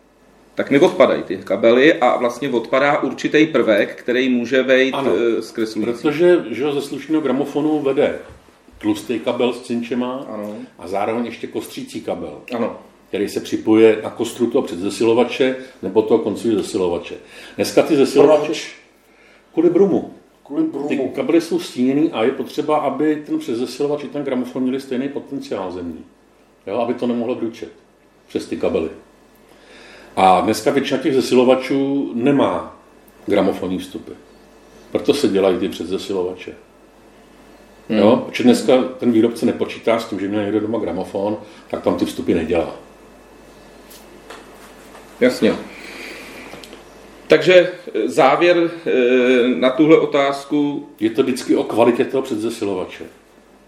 tak 0.58 0.72
mi 0.72 0.80
odpadají 0.80 1.24
ty 1.24 1.38
kabely 1.38 1.94
a 1.94 2.18
vlastně 2.18 2.50
odpadá 2.50 3.00
určitý 3.04 3.46
prvek, 3.46 3.96
který 3.96 4.30
může 4.30 4.64
být 4.64 4.94
ano, 4.94 5.12
e, 5.38 5.42
zkreslující. 5.42 5.92
Protože 5.92 6.46
že 6.50 6.72
ze 6.72 6.82
slušného 6.82 7.22
gramofonu 7.22 7.80
vede 7.80 8.20
tlustý 8.78 9.20
kabel 9.20 9.54
s 9.54 9.62
cinčema 9.62 10.26
ano. 10.30 10.56
a 10.80 10.88
zároveň 10.88 11.26
ještě 11.26 11.48
kostřící 11.48 12.02
kabel. 12.02 12.42
Ano 12.56 12.78
který 13.08 13.30
se 13.30 13.40
připojuje 13.40 14.00
na 14.04 14.10
kostru 14.10 14.48
toho 14.48 14.62
předzesilovače 14.62 15.56
nebo 15.82 16.02
toho 16.02 16.20
koncového 16.20 16.62
zesilovače. 16.62 17.16
Dneska 17.56 17.84
ty 17.84 17.96
zesilovače... 17.96 18.46
Proč? 18.46 18.76
Kvůli 19.54 19.70
brumu. 19.70 20.14
Kvůli 20.46 20.64
Ty 20.64 20.70
brumu. 20.70 21.12
kabely 21.16 21.42
jsou 21.42 21.60
stíněný 21.60 22.12
a 22.12 22.24
je 22.24 22.32
potřeba, 22.32 22.78
aby 22.78 23.24
ten 23.26 23.40
přezesilovač 23.40 24.04
i 24.04 24.08
ten 24.08 24.24
gramofon 24.24 24.64
měli 24.64 24.80
stejný 24.80 25.10
potenciál 25.10 25.72
zemní. 25.72 26.06
Jo, 26.68 26.78
aby 26.78 26.94
to 26.94 27.08
nemohlo 27.08 27.36
bručet 27.36 27.70
přes 28.28 28.46
ty 28.46 28.58
kabely. 28.58 28.90
A 30.18 30.42
dneska 30.42 30.72
většina 30.72 31.00
těch 31.00 31.14
zesilovačů 31.14 32.12
nemá 32.16 32.78
gramofonní 33.26 33.78
vstupy. 33.78 34.12
Proto 34.92 35.14
se 35.14 35.28
dělají 35.28 35.58
ty 35.58 35.70
předzesilovače. 35.70 36.56
Jo? 37.90 38.24
Protože 38.26 38.44
dneska 38.44 38.84
ten 38.84 39.12
výrobce 39.12 39.46
nepočítá 39.46 40.00
s 40.00 40.06
tím, 40.06 40.20
že 40.20 40.28
měl 40.28 40.44
někdo 40.44 40.60
doma 40.60 40.80
gramofon, 40.80 41.38
tak 41.70 41.82
tam 41.82 41.96
ty 41.96 42.06
vstupy 42.06 42.34
nedělá. 42.34 42.76
Jasně. 45.20 45.56
Takže 47.28 47.54
e, 47.94 48.10
závěr 48.10 48.58
e, 48.58 48.92
na 49.48 49.70
tuhle 49.70 50.00
otázku, 50.00 50.90
Je 51.00 51.10
to 51.10 51.24
vždycky 51.24 51.56
o 51.56 51.64
kvalitě 51.64 52.06
toho 52.06 52.22
předzesilovače. 52.22 53.04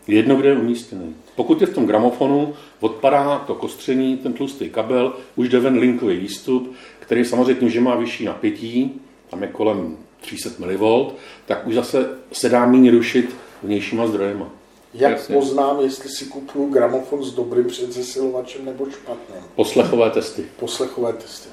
Jedno, 0.09 0.35
kde 0.35 0.49
je 0.49 0.57
umístěný. 0.57 1.15
Pokud 1.35 1.61
je 1.61 1.67
v 1.67 1.73
tom 1.73 1.85
gramofonu, 1.85 2.53
odpadá 2.79 3.43
to 3.47 3.55
kostření, 3.55 4.17
ten 4.17 4.33
tlustý 4.33 4.69
kabel, 4.69 5.13
už 5.35 5.49
jde 5.49 5.59
ven 5.59 5.77
linkový 5.77 6.17
výstup, 6.17 6.73
který 6.99 7.25
samozřejmě 7.25 7.69
že 7.69 7.81
má 7.81 7.95
vyšší 7.95 8.25
napětí, 8.25 9.01
tam 9.29 9.41
je 9.41 9.47
kolem 9.47 9.97
300 10.21 10.49
mV, 10.65 11.13
tak 11.45 11.67
už 11.67 11.75
zase 11.75 12.09
se 12.31 12.49
dá 12.49 12.65
méně 12.65 12.91
rušit 12.91 13.35
vnějšíma 13.63 14.07
zdrojema. 14.07 14.49
Jak 14.93 15.11
Jasně. 15.11 15.35
poznám, 15.35 15.79
jestli 15.79 16.09
si 16.09 16.25
kupuju 16.25 16.69
gramofon 16.69 17.23
s 17.23 17.31
dobrým 17.31 17.67
předzesilovačem 17.67 18.65
nebo 18.65 18.85
špatným? 18.85 19.43
Poslechové 19.55 20.09
testy. 20.09 20.45
Poslechové 20.59 21.13
testy. 21.13 21.49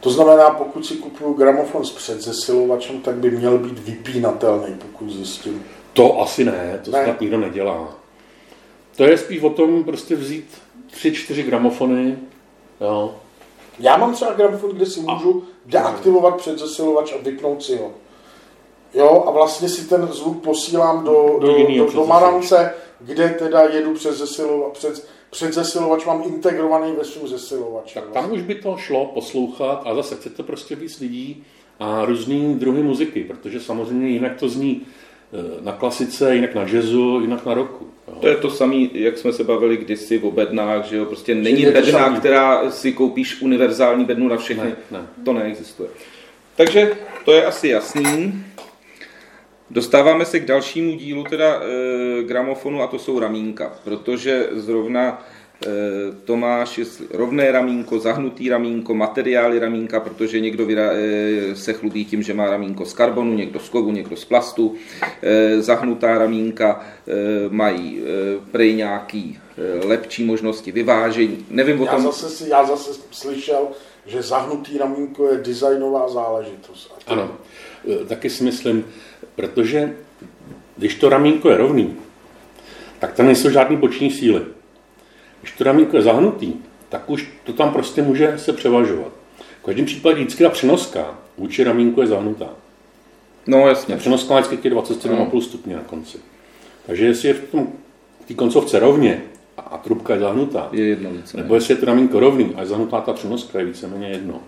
To 0.00 0.10
znamená, 0.10 0.50
pokud 0.50 0.86
si 0.86 0.94
kupuju 0.94 1.32
gramofon 1.32 1.84
s 1.84 1.90
předzesilovačem, 1.90 3.00
tak 3.00 3.14
by 3.14 3.30
měl 3.30 3.58
být 3.58 3.78
vypínatelný, 3.78 4.74
pokud 4.78 5.10
zjistím. 5.10 5.64
To 5.96 6.20
asi 6.20 6.44
ne, 6.44 6.80
to 6.84 6.90
Ne. 6.90 7.04
snad 7.04 7.20
nikdo 7.20 7.38
nedělá. 7.38 7.94
To 8.96 9.04
je 9.04 9.18
spíš 9.18 9.42
o 9.42 9.50
tom 9.50 9.84
prostě 9.84 10.16
vzít 10.16 10.58
tři, 10.90 11.12
čtyři 11.12 11.42
gramofony, 11.42 12.18
jo, 12.80 13.14
Já 13.78 13.96
mám 13.96 14.14
třeba 14.14 14.32
gramofon, 14.32 14.70
kde 14.70 14.86
si 14.86 15.00
můžu 15.00 15.44
deaktivovat 15.66 16.36
předzesilovač 16.36 17.12
a 17.12 17.16
vypnout 17.22 17.62
si 17.62 17.76
ho. 17.76 17.90
Jo, 18.94 19.24
a 19.26 19.30
vlastně 19.30 19.68
si 19.68 19.88
ten 19.88 20.08
zvuk 20.12 20.42
posílám 20.42 21.04
do, 21.04 21.38
Do 21.40 21.46
do, 21.46 21.76
do, 21.76 21.92
do 21.92 22.06
marance, 22.06 22.74
kde 23.00 23.28
teda 23.28 23.60
jedu 23.62 23.94
přes 23.94 24.18
zesilovač, 24.18 24.72
před, 24.72 25.08
předzesilovač 25.30 26.04
mám 26.04 26.22
integrovaný 26.26 26.92
ve 26.92 27.04
svém 27.04 27.28
zesilovači. 27.28 27.94
Tak 27.94 28.04
tam 28.12 28.32
už 28.32 28.42
by 28.42 28.54
to 28.54 28.76
šlo 28.76 29.06
poslouchat 29.06 29.82
a 29.84 29.94
zase 29.94 30.16
chcete 30.16 30.42
prostě 30.42 30.76
víc 30.76 31.00
lidí 31.00 31.44
a 31.80 32.04
různý 32.04 32.54
druhy 32.54 32.82
muziky, 32.82 33.24
protože 33.24 33.60
samozřejmě 33.60 34.08
jinak 34.08 34.36
to 34.40 34.48
zní 34.48 34.86
na 35.60 35.72
klasice, 35.72 36.34
jinak 36.34 36.54
na 36.54 36.62
jazzu, 36.62 37.20
jinak 37.20 37.46
na 37.46 37.54
roku. 37.54 37.86
To 38.20 38.28
je 38.28 38.36
to 38.36 38.50
samé, 38.50 38.76
jak 38.92 39.18
jsme 39.18 39.32
se 39.32 39.44
bavili 39.44 39.76
kdysi 39.76 40.18
o 40.18 40.30
bednách, 40.30 40.84
že 40.84 40.96
jo, 40.96 41.04
prostě 41.04 41.34
není 41.34 41.62
je 41.62 41.72
bedna, 41.72 42.20
která 42.20 42.70
si 42.70 42.92
koupíš 42.92 43.42
univerzální 43.42 44.04
bednu 44.04 44.28
na 44.28 44.36
všechny. 44.36 44.64
Ne, 44.64 44.76
ne. 44.90 45.06
To 45.24 45.32
neexistuje. 45.32 45.88
Takže 46.56 46.92
to 47.24 47.32
je 47.32 47.44
asi 47.44 47.68
jasný. 47.68 48.44
Dostáváme 49.70 50.24
se 50.24 50.40
k 50.40 50.46
dalšímu 50.46 50.96
dílu 50.96 51.24
teda 51.24 51.60
e, 51.60 52.22
gramofonu 52.22 52.82
a 52.82 52.86
to 52.86 52.98
jsou 52.98 53.18
ramínka, 53.18 53.72
protože 53.84 54.48
zrovna 54.52 55.26
Tomáš, 56.24 56.78
jestli 56.78 57.06
rovné 57.10 57.52
ramínko, 57.52 57.98
zahnutý 57.98 58.48
ramínko, 58.48 58.94
materiály 58.94 59.58
ramínka, 59.58 60.00
protože 60.00 60.40
někdo 60.40 60.66
vyra, 60.66 60.90
e, 60.92 61.56
se 61.56 61.72
chlubí 61.72 62.04
tím, 62.04 62.22
že 62.22 62.34
má 62.34 62.50
ramínko 62.50 62.84
z 62.84 62.92
karbonu, 62.92 63.34
někdo 63.34 63.60
z 63.60 63.68
kovu, 63.68 63.92
někdo 63.92 64.16
z 64.16 64.24
plastu. 64.24 64.74
E, 65.22 65.60
zahnutá 65.62 66.18
ramínka 66.18 66.80
mají 67.50 68.00
prej 68.52 68.74
nějaký 68.74 69.38
lepší 69.84 70.24
možnosti 70.24 70.72
vyvážení. 70.72 71.46
Nevím 71.50 71.80
o 71.80 71.84
Já 71.84 71.90
tom, 71.92 72.02
zase, 72.02 72.28
si, 72.28 72.48
já 72.48 72.64
zase 72.64 73.00
slyšel, 73.10 73.68
že 74.06 74.22
zahnutý 74.22 74.78
ramínko 74.78 75.26
je 75.28 75.36
designová 75.38 76.08
záležitost. 76.08 76.92
A 76.96 77.04
to- 77.04 77.12
Ano, 77.12 77.30
eh, 78.02 78.04
taky 78.04 78.30
si 78.30 78.44
myslím, 78.44 78.84
protože 79.36 79.92
když 80.76 80.94
to 80.94 81.08
ramínko 81.08 81.50
je 81.50 81.56
rovný, 81.56 81.96
tak 82.98 83.12
tam 83.12 83.26
nejsou 83.26 83.50
žádný 83.50 83.76
boční 83.76 84.10
síly. 84.10 84.40
Když 85.46 85.58
to 85.58 85.64
ramínko 85.64 85.96
je 85.96 86.02
zahnutý, 86.02 86.52
tak 86.88 87.10
už 87.10 87.28
to 87.44 87.52
tam 87.52 87.72
prostě 87.72 88.02
může 88.02 88.38
se 88.38 88.52
převažovat. 88.52 89.12
V 89.62 89.64
každém 89.64 89.86
případě 89.86 90.16
vždycky 90.16 90.44
ta 90.44 90.50
přenoska 90.50 91.18
vůči 91.38 91.64
ramínku 91.64 92.00
je 92.00 92.06
zahnutá. 92.06 92.48
no 93.46 93.68
jasně, 93.68 93.96
Přenoska 93.96 94.34
má 94.34 94.40
vždycky 94.40 94.56
těch 94.56 94.72
27,5 94.72 95.40
stupně 95.40 95.76
na 95.76 95.82
konci. 95.82 96.18
Takže 96.86 97.06
jestli 97.06 97.28
je 97.28 97.34
v 97.34 97.50
tom 97.50 97.68
v 98.24 98.28
té 98.28 98.34
koncovce 98.34 98.78
rovně 98.78 99.22
a, 99.56 99.60
a 99.60 99.78
trubka 99.78 100.14
je 100.14 100.20
zahnutá, 100.20 100.68
je 100.72 100.84
jedno 100.84 101.10
více. 101.10 101.36
nebo 101.36 101.54
jestli 101.54 101.74
je 101.74 101.78
to 101.78 101.86
ramínko 101.86 102.20
rovný 102.20 102.52
a 102.56 102.60
je 102.60 102.66
zahnutá 102.66 103.00
ta 103.00 103.12
přenoska, 103.12 103.58
je 103.58 103.64
víceméně 103.64 104.08
jedno. 104.08 104.40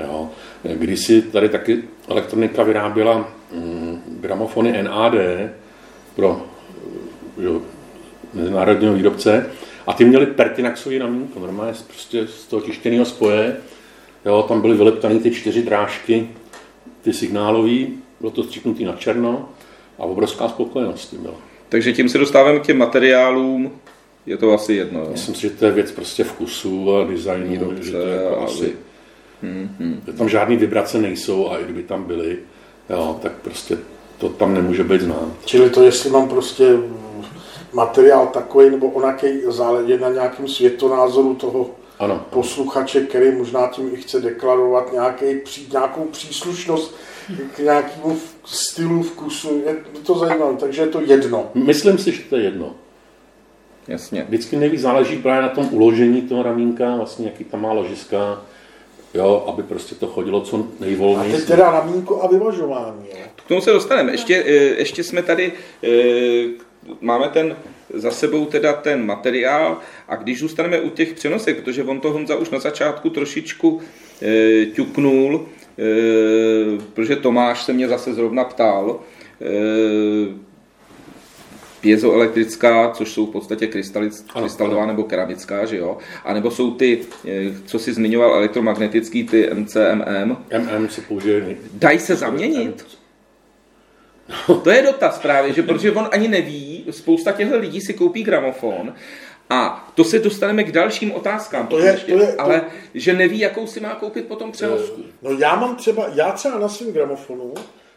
Jo. 0.00 0.30
Když 0.62 1.00
si 1.00 1.22
tady 1.22 1.48
taky 1.48 1.84
elektronika 2.08 2.62
vyráběla 2.62 3.28
mm, 3.52 4.02
gramofony 4.20 4.82
NAD 4.82 5.14
pro 6.16 6.46
jo, 7.38 7.62
mezinárodního 8.34 8.94
výrobce 8.94 9.50
a 9.86 9.92
ty 9.92 10.04
měly 10.04 10.26
pertinaxový 10.26 10.98
ramínko, 10.98 11.40
normálně 11.40 11.74
z- 11.74 11.82
prostě 11.82 12.26
z 12.26 12.46
toho 12.46 12.62
tištěného 12.62 13.04
spoje, 13.04 13.56
jo, 14.26 14.44
tam 14.48 14.60
byly 14.60 14.76
vyleptané 14.76 15.18
ty 15.18 15.30
čtyři 15.30 15.62
drážky, 15.62 16.28
ty 17.02 17.12
signálový, 17.12 17.94
bylo 18.20 18.30
to 18.32 18.44
stříknutý 18.44 18.84
na 18.84 18.92
černo 18.96 19.48
a 19.98 20.02
obrovská 20.02 20.48
spokojenost 20.48 21.00
s 21.02 21.06
tím 21.06 21.22
byla. 21.22 21.34
Takže 21.68 21.92
tím 21.92 22.08
se 22.08 22.18
dostáváme 22.18 22.58
k 22.58 22.62
těm 22.66 22.78
materiálům, 22.78 23.72
je 24.26 24.36
to 24.36 24.52
asi 24.52 24.72
jedno. 24.74 25.00
Jo? 25.00 25.08
Myslím 25.12 25.34
si, 25.34 25.40
že 25.40 25.50
to 25.50 25.64
je 25.66 25.70
věc 25.72 25.90
prostě 25.92 26.24
vkusu 26.24 26.96
a 26.96 27.04
designu, 27.04 27.48
Výrobce 27.50 27.82
že 27.84 27.92
to 27.92 27.98
je 27.98 28.14
jako 28.14 28.42
asi, 28.42 28.72
vy- 29.42 29.96
že 30.06 30.12
tam 30.12 30.28
žádný 30.28 30.56
vibrace 30.56 30.98
nejsou 30.98 31.50
a 31.50 31.58
i 31.58 31.64
kdyby 31.64 31.82
tam 31.82 32.04
byly, 32.04 32.38
jo, 32.90 33.18
tak 33.22 33.32
prostě 33.32 33.78
to 34.18 34.28
tam 34.28 34.54
nemůže 34.54 34.84
být 34.84 35.00
znát. 35.00 35.28
Čili 35.44 35.70
to, 35.70 35.82
jestli 35.82 36.10
mám 36.10 36.28
prostě 36.28 36.64
materiál 37.72 38.26
takový 38.26 38.70
nebo 38.70 38.86
onaký, 38.88 39.26
záleží 39.48 39.98
na 39.98 40.08
nějakém 40.08 40.48
světonázoru 40.48 41.34
toho 41.34 41.70
Ano, 41.98 42.24
posluchače, 42.30 43.00
který 43.00 43.32
možná 43.36 43.66
tím 43.68 43.90
i 43.94 43.96
chce 43.96 44.20
deklarovat 44.20 44.92
nějaký, 44.92 45.24
pří, 45.44 45.68
nějakou 45.72 46.04
příslušnost 46.04 46.94
k 47.54 47.58
nějakému 47.58 48.18
stylu, 48.44 49.02
vkusu. 49.02 49.62
Je 49.66 49.76
to 50.06 50.18
zajímavé, 50.18 50.56
takže 50.56 50.82
je 50.82 50.86
to 50.86 51.00
jedno. 51.00 51.50
myslím 51.54 51.98
si, 51.98 52.12
že 52.12 52.22
to 52.22 52.36
je 52.36 52.42
jedno. 52.42 52.74
Jasně. 53.88 54.24
Vždycky 54.28 54.56
nejvíc 54.56 54.80
záleží 54.80 55.16
právě 55.18 55.42
na 55.42 55.48
tom 55.48 55.68
uložení 55.74 56.22
toho 56.22 56.42
ramínka, 56.42 56.96
vlastně 56.96 57.26
jaký 57.26 57.44
tam 57.44 57.62
má 57.62 57.72
ložiska, 57.72 58.42
jo, 59.14 59.44
aby 59.48 59.62
prostě 59.62 59.94
to 59.94 60.06
chodilo 60.06 60.40
co 60.40 60.56
A 60.56 60.62
nejvolněji. 60.80 61.32
teď 61.32 61.44
teda 61.44 61.70
ramínko 61.70 62.22
a 62.22 62.26
vyvažování. 62.26 63.06
Jo. 63.10 63.16
K 63.36 63.48
tomu 63.48 63.60
se 63.60 63.72
dostaneme. 63.72 64.12
Ještě, 64.12 64.44
eh, 64.46 64.52
ještě 64.78 65.04
jsme 65.04 65.22
tady, 65.22 65.52
eh, 65.84 65.88
máme 67.00 67.28
ten 67.28 67.56
za 67.94 68.10
sebou 68.10 68.46
teda 68.46 68.72
ten 68.72 69.06
materiál 69.06 69.78
a 70.08 70.16
když 70.16 70.38
zůstaneme 70.38 70.80
u 70.80 70.90
těch 70.90 71.12
přenosek, 71.12 71.56
protože 71.56 71.84
on 71.84 72.00
to 72.00 72.12
Honza 72.12 72.36
už 72.36 72.50
na 72.50 72.58
začátku 72.58 73.10
trošičku 73.10 73.80
eh, 74.22 74.66
ťuknul, 74.66 75.48
eh, 75.78 75.82
protože 76.92 77.16
Tomáš 77.16 77.62
se 77.64 77.72
mě 77.72 77.88
zase 77.88 78.14
zrovna 78.14 78.44
ptal, 78.44 79.00
eh, 79.40 80.52
piezoelektrická, 81.80 82.90
což 82.90 83.10
jsou 83.12 83.26
v 83.26 83.30
podstatě 83.30 83.66
krystalic, 83.66 84.24
krystalová 84.32 84.86
nebo 84.86 85.02
keramická, 85.02 85.64
že 85.64 85.76
jo? 85.76 85.98
A 86.24 86.32
nebo 86.34 86.50
jsou 86.50 86.70
ty, 86.70 86.98
co 87.66 87.78
si 87.78 87.92
zmiňoval, 87.92 88.34
elektromagnetický, 88.34 89.24
ty 89.24 89.50
MCMM. 89.54 90.36
MM 90.58 90.88
se 90.88 91.00
použije 91.00 91.40
nej- 91.40 91.56
Dají 91.72 91.98
se 91.98 92.16
zaměnit? 92.16 92.84
To 94.64 94.70
je 94.70 94.82
dotaz 94.82 95.18
právě, 95.18 95.52
že 95.52 95.62
protože 95.62 95.92
on 95.92 96.08
ani 96.12 96.28
neví, 96.28 96.84
spousta 96.90 97.32
těchto 97.32 97.58
lidí 97.58 97.80
si 97.80 97.94
koupí 97.94 98.22
gramofon 98.22 98.94
a 99.50 99.90
to 99.94 100.04
se 100.04 100.18
dostaneme 100.18 100.64
k 100.64 100.72
dalším 100.72 101.12
otázkám, 101.12 101.66
To 101.66 101.78
je- 101.78 101.92
ještě, 101.92 102.12
to 102.12 102.20
je- 102.22 102.32
to- 102.32 102.40
ale 102.40 102.62
že 102.94 103.12
neví, 103.12 103.38
jakou 103.38 103.66
si 103.66 103.80
má 103.80 103.94
koupit 103.94 104.26
potom 104.26 104.52
přenosku. 104.52 105.02
No 105.22 105.30
já 105.30 105.56
mám 105.56 105.76
třeba, 105.76 106.06
já 106.14 106.32
třeba 106.32 106.58
na 106.58 106.68
svém 106.68 106.92
gramofonu 106.92 107.54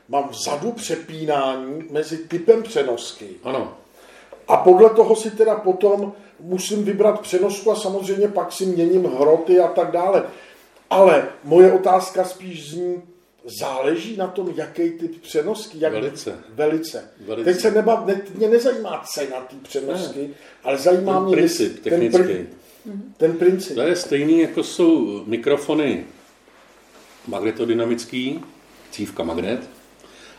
mám 0.09 0.29
vzadu 0.29 0.71
přepínání 0.71 1.83
mezi 1.91 2.17
typem 2.17 2.63
přenosky. 2.63 3.27
Ano, 3.43 3.73
A 4.47 4.57
podle 4.57 4.89
toho 4.89 5.15
si 5.15 5.31
teda 5.31 5.55
potom 5.55 6.13
musím 6.39 6.83
vybrat 6.83 7.19
přenosku 7.19 7.71
a 7.71 7.75
samozřejmě 7.75 8.27
pak 8.27 8.51
si 8.51 8.65
měním 8.65 9.03
hroty 9.05 9.59
a 9.59 9.67
tak 9.67 9.91
dále. 9.91 10.23
Ale 10.89 11.25
moje 11.43 11.71
otázka 11.73 12.23
spíš 12.23 12.69
zní, 12.69 13.01
záleží 13.45 14.17
na 14.17 14.27
tom, 14.27 14.53
jaký 14.55 14.89
typ 14.89 15.21
přenosky. 15.21 15.77
Jak 15.81 15.93
Velice. 15.93 16.39
Velice. 16.49 17.03
Velice. 17.25 17.51
Teď 17.51 17.61
se 17.61 17.71
nebav, 17.71 18.05
ne, 18.05 18.21
mě 18.35 18.49
nezajímá 18.49 19.03
cena 19.13 19.37
té 19.39 19.55
přenosky, 19.63 20.29
ale 20.63 20.77
zajímá 20.77 21.13
ten 21.13 21.23
mě 21.25 21.35
princip 21.35 21.71
jestli- 21.71 21.81
technický. 21.81 22.17
Ten, 22.17 22.27
pr- 22.27 22.47
ten 23.17 23.37
princip. 23.37 23.75
To 23.75 23.81
je 23.81 23.95
stejný, 23.95 24.39
jako 24.39 24.63
jsou 24.63 25.23
mikrofony 25.25 26.05
magnetodynamický, 27.27 28.39
cívka 28.91 29.23
magnet, 29.23 29.69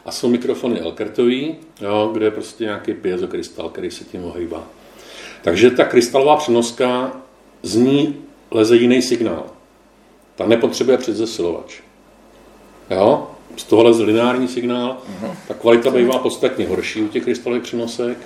a 0.04 0.12
jsou 0.12 0.28
mikrofony 0.28 0.80
Elkertový, 0.80 1.56
jo, 1.80 2.10
kde 2.12 2.24
je 2.26 2.30
prostě 2.30 2.64
nějaký 2.64 2.94
piezokrystal, 2.94 3.68
který 3.68 3.90
se 3.90 4.04
tím 4.04 4.24
ohýbá. 4.24 4.68
Takže 5.42 5.70
ta 5.70 5.84
krystalová 5.84 6.36
přenoska 6.36 7.20
z 7.62 7.76
ní 7.76 8.24
leze 8.50 8.76
jiný 8.76 9.02
signál. 9.02 9.46
Ta 10.34 10.46
nepotřebuje 10.46 10.98
předzesilovač. 10.98 11.80
Jo? 12.90 13.30
Z 13.56 13.64
toho 13.64 13.82
leze 13.82 14.02
lineární 14.02 14.48
signál, 14.48 14.96
ta 15.48 15.54
kvalita 15.54 15.90
bývá 15.90 16.18
podstatně 16.18 16.66
horší 16.66 17.02
u 17.02 17.08
těch 17.08 17.22
krystalových 17.22 17.62
přenosek. 17.62 18.18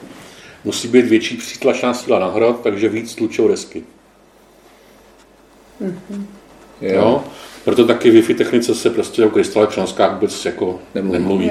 Musí 0.65 0.89
být 0.89 1.07
větší 1.07 1.37
přítlačná 1.37 1.95
síla 1.95 2.19
na 2.19 2.29
hrad, 2.29 2.61
takže 2.63 2.89
víc 2.89 3.15
tlučou 3.15 3.49
desky. 3.49 3.85
Mm-hmm. 5.83 6.25
Jo. 6.81 6.95
jo. 6.95 7.25
Proto 7.65 7.87
taky 7.87 8.11
Wi-Fi 8.11 8.35
technice 8.35 8.75
se 8.75 8.91
prostě 8.91 9.25
o 9.25 9.31
krystalových 9.31 9.71
přenoskách 9.71 10.15
vůbec 10.15 10.45
jako 10.45 10.81
nemluví. 10.95 11.19
nemluví. 11.19 11.51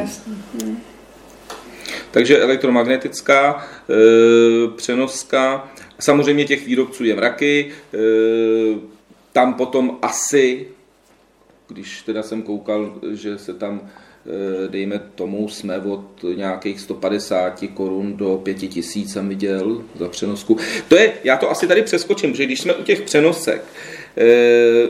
Takže 2.12 2.40
elektromagnetická 2.40 3.66
e, 3.90 4.68
přenoska, 4.76 5.70
samozřejmě 6.00 6.46
těch 6.46 6.66
výrobců 6.66 7.04
je 7.04 7.16
mraky, 7.16 7.72
e, 7.94 7.98
tam 9.34 9.54
potom 9.54 9.98
asi, 10.02 10.68
když 11.70 12.02
teda 12.02 12.24
jsem 12.24 12.42
koukal, 12.42 12.94
že 13.12 13.38
se 13.38 13.54
tam 13.54 13.82
e, 13.86 14.68
dejme 14.68 15.02
tomu, 15.16 15.50
jsme 15.50 15.80
od 15.80 16.24
nějakých 16.36 16.80
150 16.80 17.64
korun 17.74 18.18
do 18.18 18.38
5000 18.44 19.14
jsem 19.14 19.30
viděl 19.30 19.84
za 19.96 20.10
přenosku. 20.10 20.58
To 20.88 20.96
je, 20.96 21.14
já 21.24 21.38
to 21.38 21.50
asi 21.50 21.68
tady 21.68 21.82
přeskočím, 21.82 22.36
že 22.36 22.46
když 22.46 22.62
jsme 22.62 22.74
u 22.74 22.84
těch 22.84 23.02
přenosek, 23.02 23.64
e, 24.18 24.90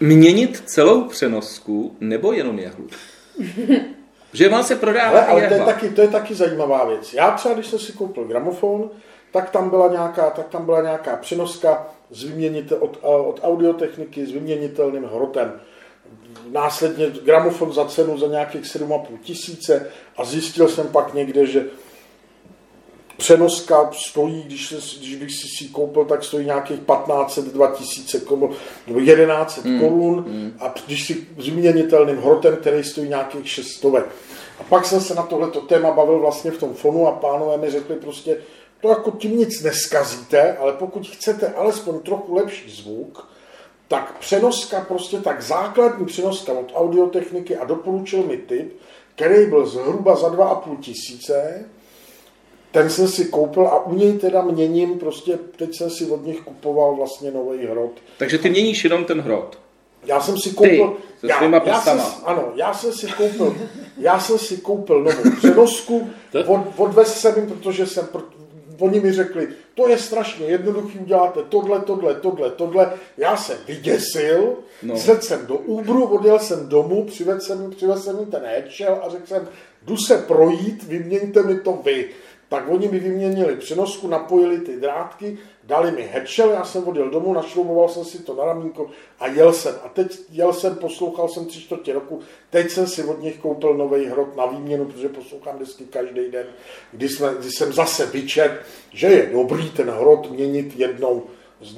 měnit 0.00 0.62
celou 0.66 1.04
přenosku 1.04 1.96
nebo 2.00 2.32
jenom 2.32 2.58
jehlu? 2.58 2.86
Že 4.34 4.48
vám 4.48 4.64
se 4.64 4.76
prodává 4.76 5.20
ale, 5.20 5.26
ale 5.26 5.48
to 5.48 5.54
je, 5.54 5.60
taky, 5.60 5.88
to 5.88 6.02
je 6.02 6.08
taky 6.08 6.34
zajímavá 6.34 6.84
věc. 6.84 7.14
Já 7.14 7.30
třeba, 7.30 7.54
když 7.54 7.66
jsem 7.66 7.78
si 7.78 7.92
koupil 7.92 8.24
gramofon, 8.24 8.90
tak 9.32 9.50
tam 9.50 9.70
byla 9.70 9.88
nějaká, 9.88 10.30
tak 10.30 10.48
tam 10.48 10.64
byla 10.64 10.82
nějaká 10.82 11.16
přenoska 11.16 11.86
z 12.10 12.24
vyměnitel, 12.24 12.78
od, 12.80 12.98
od 13.02 13.40
audiotechniky 13.42 14.26
s 14.26 14.32
vyměnitelným 14.32 15.04
hrotem. 15.04 15.60
Následně 16.50 17.06
gramofon 17.10 17.72
za 17.72 17.84
cenu 17.84 18.18
za 18.18 18.26
nějakých 18.26 18.62
7,5 18.62 19.18
tisíce 19.22 19.90
a 20.16 20.24
zjistil 20.24 20.68
jsem 20.68 20.88
pak 20.88 21.14
někde, 21.14 21.46
že 21.46 21.64
přenoska 23.16 23.90
stojí, 23.92 24.42
když, 24.42 24.68
se, 24.68 24.98
když 24.98 25.16
bych 25.16 25.30
si 25.30 25.48
si 25.58 25.72
koupil, 25.72 26.04
tak 26.04 26.24
stojí 26.24 26.46
nějakých 26.46 26.80
1500, 26.80 27.44
2000 27.44 28.20
korun, 28.20 28.50
nebo 28.86 29.00
1100 29.00 29.60
hmm. 29.68 29.80
korun 29.80 30.24
hmm. 30.28 30.56
a 30.60 30.74
když 30.86 31.06
si 31.06 31.26
s 31.38 31.46
vyměnitelným 31.46 32.16
hrotem, 32.16 32.56
který 32.56 32.84
stojí 32.84 33.08
nějakých 33.08 33.50
600. 33.50 33.94
A 34.60 34.62
pak 34.68 34.86
jsem 34.86 35.00
se 35.00 35.14
na 35.14 35.22
tohleto 35.22 35.60
téma 35.60 35.90
bavil 35.90 36.18
vlastně 36.18 36.50
v 36.50 36.58
tom 36.58 36.74
fonu 36.74 37.08
a 37.08 37.12
pánové 37.12 37.56
mi 37.56 37.70
řekli 37.70 37.96
prostě, 37.96 38.36
to 38.82 38.88
jako 38.88 39.10
tím 39.10 39.38
nic 39.38 39.62
neskazíte, 39.62 40.56
ale 40.56 40.72
pokud 40.72 41.08
chcete 41.08 41.48
alespoň 41.48 42.00
trochu 42.00 42.34
lepší 42.34 42.70
zvuk, 42.70 43.28
tak 43.88 44.18
přenoska, 44.18 44.80
prostě 44.80 45.18
tak 45.18 45.42
základní 45.42 46.06
přenoska 46.06 46.52
od 46.52 46.72
audiotechniky 46.74 47.56
a 47.56 47.64
doporučil 47.64 48.22
mi 48.22 48.36
typ, 48.36 48.76
který 49.14 49.46
byl 49.46 49.66
zhruba 49.66 50.16
za 50.16 50.28
2,5 50.28 50.80
tisíce, 50.80 51.64
ten 52.70 52.90
jsem 52.90 53.08
si 53.08 53.24
koupil 53.24 53.66
a 53.66 53.86
u 53.86 53.94
něj 53.94 54.12
teda 54.12 54.42
měním, 54.42 54.98
prostě 54.98 55.38
teď 55.56 55.76
jsem 55.76 55.90
si 55.90 56.06
od 56.06 56.26
nich 56.26 56.40
kupoval 56.40 56.96
vlastně 56.96 57.30
nový 57.30 57.66
hrot. 57.66 57.92
Takže 58.18 58.38
ty 58.38 58.50
měníš 58.50 58.84
jenom 58.84 59.04
ten 59.04 59.20
hrot? 59.20 59.58
Já 60.04 60.20
jsem 60.20 60.38
si 60.38 60.50
koupil... 60.50 60.96
Ty, 61.20 61.26
já, 61.26 61.44
já 61.64 61.80
jsem, 61.80 62.00
ano, 62.24 62.52
já 62.54 62.74
jsem 62.74 62.92
si 62.92 63.06
koupil, 63.06 63.56
já 63.98 64.20
jsem 64.20 64.38
si 64.38 64.56
koupil 64.56 65.02
novou 65.02 65.36
přenosku, 65.36 66.10
od, 66.46 66.60
odvez 66.76 67.20
jsem 67.20 67.36
jim, 67.36 67.46
protože 67.46 67.86
jsem, 67.86 68.08
oni 68.82 69.00
mi 69.00 69.12
řekli, 69.12 69.48
to 69.74 69.88
je 69.88 69.98
strašně 69.98 70.46
jednoduchý, 70.46 70.98
uděláte 70.98 71.40
tohle, 71.48 71.80
tohle, 71.80 72.14
tohle, 72.14 72.50
tohle. 72.50 72.92
Já 73.16 73.36
jsem 73.36 73.58
vyděsil, 73.66 74.56
no. 74.82 74.96
jsem 74.96 75.46
do 75.46 75.54
Uberu, 75.54 76.04
odjel 76.04 76.38
jsem 76.38 76.68
domů, 76.68 77.04
přivedl 77.04 77.40
jsem, 77.40 77.70
přivedl 77.70 78.00
jsem 78.00 78.18
mi 78.18 78.26
ten 78.26 78.42
headshell 78.44 79.00
a 79.02 79.08
řekl 79.10 79.26
jsem, 79.26 79.48
jdu 79.82 79.96
se 79.96 80.18
projít, 80.18 80.82
vyměňte 80.82 81.42
mi 81.42 81.60
to 81.60 81.72
vy 81.84 82.08
tak 82.52 82.68
oni 82.68 82.88
mi 82.88 82.98
vyměnili 82.98 83.56
přenosku, 83.56 84.08
napojili 84.08 84.60
ty 84.60 84.80
drátky, 84.80 85.38
dali 85.64 85.90
mi 85.90 86.02
headshell, 86.02 86.50
já 86.50 86.64
jsem 86.64 86.88
odjel 86.88 87.10
domů, 87.10 87.32
našlumoval 87.32 87.88
jsem 87.88 88.04
si 88.04 88.22
to 88.22 88.34
na 88.34 88.44
ramínko 88.44 88.90
a 89.20 89.26
jel 89.26 89.52
jsem. 89.52 89.74
A 89.84 89.88
teď 89.88 90.18
jel 90.30 90.52
jsem, 90.52 90.76
poslouchal 90.76 91.28
jsem 91.28 91.46
tři 91.46 91.60
čtvrtě 91.60 91.92
roku, 91.92 92.20
teď 92.50 92.70
jsem 92.70 92.86
si 92.86 93.04
od 93.04 93.22
nich 93.22 93.38
koupil 93.38 93.74
nový 93.74 94.06
hrot 94.06 94.36
na 94.36 94.46
výměnu, 94.46 94.84
protože 94.84 95.08
poslouchám 95.08 95.56
vždycky 95.56 95.84
každý 95.84 96.30
den, 96.30 96.46
kdy, 96.92 97.08
jsme, 97.08 97.34
kdy 97.40 97.50
jsem 97.50 97.72
zase 97.72 98.06
vyčet, 98.06 98.60
že 98.92 99.06
je 99.06 99.30
dobrý 99.32 99.70
ten 99.70 99.90
hrot 99.90 100.30
měnit 100.30 100.76
jednou 100.76 101.22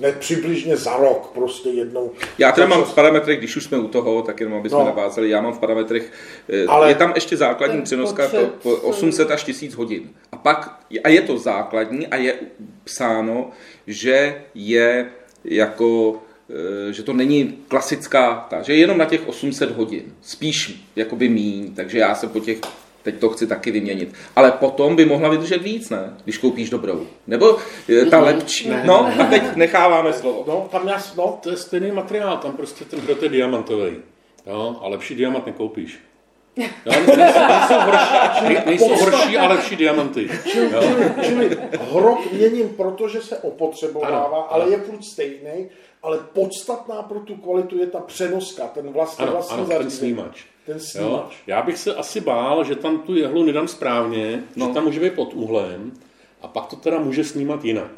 ne, 0.01 0.13
přibližně 0.13 0.77
za 0.77 0.97
rok 0.97 1.31
prostě 1.35 1.69
jednou. 1.69 2.13
Já 2.39 2.53
teda 2.53 2.67
mám 2.67 2.85
v 2.85 2.95
parametrech, 2.95 3.39
když 3.39 3.57
už 3.57 3.65
jsme 3.65 3.79
u 3.79 3.89
toho, 3.89 4.23
tak 4.23 4.41
jenom 4.41 4.59
aby 4.59 4.69
jsme 4.69 4.79
no. 4.79 4.85
navázali, 4.85 5.31
já 5.31 5.41
mám 5.41 5.53
v 5.53 5.59
parametrech, 5.59 6.13
eh, 6.49 6.67
Ale 6.67 6.89
je 6.89 6.95
tam 6.95 7.13
ještě 7.15 7.37
základní 7.37 7.83
přenoska 7.83 8.31
po 8.63 8.71
800 8.71 9.31
až 9.31 9.45
1000 9.45 9.75
hodin. 9.75 10.11
A 10.33 10.37
pak, 10.37 10.81
a 11.05 11.09
je 11.09 11.23
to 11.23 11.39
základní 11.39 12.07
a 12.07 12.17
je 12.17 12.35
psáno, 12.85 13.51
že 13.87 14.43
je 14.55 15.11
jako 15.45 16.23
eh, 16.51 16.93
že 16.93 17.03
to 17.03 17.13
není 17.13 17.59
klasická, 17.69 18.47
ta, 18.51 18.63
že 18.63 18.73
je 18.73 18.79
jenom 18.79 18.99
na 18.99 19.05
těch 19.05 19.29
800 19.29 19.77
hodin, 19.77 20.03
spíš 20.23 20.85
jakoby 20.97 21.29
míň, 21.29 21.75
takže 21.75 21.99
já 21.99 22.15
se 22.15 22.27
po 22.27 22.41
těch 22.41 22.59
teď 23.05 23.21
to 23.21 23.29
chci 23.29 23.47
taky 23.47 23.71
vyměnit. 23.71 24.15
Ale 24.37 24.53
potom 24.53 24.97
by 24.97 25.05
mohla 25.05 25.29
vydržet 25.29 25.63
víc, 25.63 25.91
ne? 25.91 26.15
Když 26.25 26.39
koupíš 26.39 26.71
dobrou. 26.71 27.07
Nebo 27.27 27.57
ta 28.11 28.21
lepší. 28.21 28.69
Ne, 28.69 28.83
no, 28.87 29.13
ne, 29.17 29.25
a 29.25 29.31
teď 29.31 29.57
necháváme 29.57 30.13
slovo. 30.13 30.45
No, 30.47 30.69
tam 30.71 30.89
já, 30.89 31.03
no. 31.17 31.39
To 31.43 31.51
je 31.51 31.57
stejný 31.57 31.91
materiál, 31.91 32.37
tam 32.37 32.53
prostě 32.53 32.85
ten 32.85 33.01
hrot 33.01 33.23
je 33.23 33.29
diamantový. 33.29 33.97
Jo, 34.47 34.77
a 34.81 34.89
lepší 34.89 35.15
diamant 35.15 35.47
nekoupíš. 35.47 35.99
Jo, 36.57 36.67
nejsou, 37.17 37.17
nejsou, 37.17 37.81
horší, 37.81 38.67
nejsou 38.67 38.89
horší 38.89 39.39
a 39.39 39.49
lepší 39.49 39.77
diamanty. 39.77 40.29
Čili, 40.47 40.71
čili, 40.71 41.11
čili 41.23 41.59
hrot 41.93 42.33
měním, 42.33 42.69
protože 42.69 43.21
se 43.21 43.39
opotřebovává, 43.39 44.19
ano, 44.19 44.53
ale 44.53 44.65
ano. 44.65 44.73
je 44.73 44.79
furt 44.79 45.05
stejný, 45.05 45.69
ale 46.03 46.19
podstatná 46.33 47.03
pro 47.03 47.21
tu 47.21 47.37
kvalitu 47.37 47.79
je 47.79 47.87
ta 47.87 48.01
přenoska, 48.01 48.67
ten 48.67 48.93
vlastně, 48.93 49.23
ano, 49.23 49.33
vlastně 49.33 49.57
ano, 49.57 49.79
ten 49.79 49.91
snímač. 49.91 50.45
Ten 50.67 50.79
Jo? 50.95 51.29
Já 51.47 51.63
bych 51.63 51.79
se 51.79 51.95
asi 51.95 52.21
bál, 52.21 52.65
že 52.65 52.75
tam 52.75 52.99
tu 52.99 53.17
jehlu 53.17 53.45
nedám 53.45 53.69
správně, 53.69 54.43
no. 54.57 54.67
že 54.67 54.73
tam 54.73 54.85
může 54.85 55.01
být 55.01 55.13
pod 55.13 55.35
úhlem 55.35 55.93
a 56.43 56.49
pak 56.49 56.67
to 56.67 56.77
teda 56.77 56.99
může 56.99 57.25
snímat 57.25 57.65
jinak. 57.65 57.91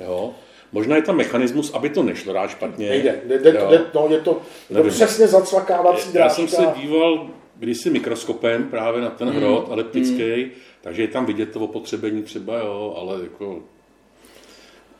Jo? 0.00 0.34
Možná 0.72 0.96
je 0.96 1.02
tam 1.02 1.16
mechanismus, 1.16 1.74
aby 1.74 1.90
to 1.90 2.02
nešlo 2.02 2.32
rád 2.32 2.50
špatně. 2.50 2.88
Nejde, 2.88 3.20
jde, 3.26 3.38
jde, 3.38 3.52
no, 3.94 4.08
je 4.10 4.20
to, 4.20 4.42
to 4.74 4.84
přesně 4.84 5.28
zacvakávací 5.28 6.12
drážka. 6.12 6.42
Já 6.42 6.48
jsem 6.48 6.48
se 6.48 6.80
díval 6.80 7.30
kdysi 7.56 7.90
mikroskopem 7.90 8.68
právě 8.68 9.02
na 9.02 9.10
ten 9.10 9.28
hmm. 9.28 9.36
hrot 9.36 9.64
hmm. 9.64 9.72
eliptický, 9.72 10.42
hmm. 10.42 10.50
takže 10.80 11.02
je 11.02 11.08
tam 11.08 11.26
vidět 11.26 11.52
to 11.52 11.60
opotřebení 11.60 12.22
třeba, 12.22 12.58
jo, 12.58 12.94
ale 12.98 13.22
jako 13.22 13.62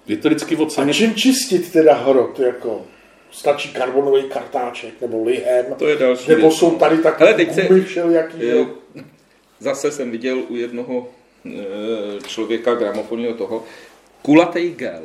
je 0.06 0.16
to 0.16 0.28
vždycky 0.28 0.56
ocenět. 0.56 0.90
A 0.90 0.98
čím 0.98 1.14
čistit 1.14 1.72
teda 1.72 1.94
hrot, 1.94 2.38
jako? 2.38 2.80
Stačí 3.32 3.68
karbonový 3.68 4.22
kartáček 4.22 5.00
nebo 5.00 5.24
lihem. 5.24 5.66
To 5.78 5.88
je 5.88 5.96
další 5.96 6.30
Nebo 6.30 6.48
věc. 6.48 6.54
jsou 6.54 6.78
tady 6.78 6.98
tak 6.98 7.20
Hele, 7.20 7.34
teď 7.34 7.54
se, 7.54 7.68
všelijaký. 7.84 8.38
Zase 9.58 9.90
jsem 9.90 10.10
viděl 10.10 10.38
u 10.48 10.56
jednoho 10.56 11.08
e, 11.46 11.50
člověka 12.26 12.74
gramofonního 12.74 13.34
toho, 13.34 13.64
kulatý 14.22 14.70
gel 14.70 15.02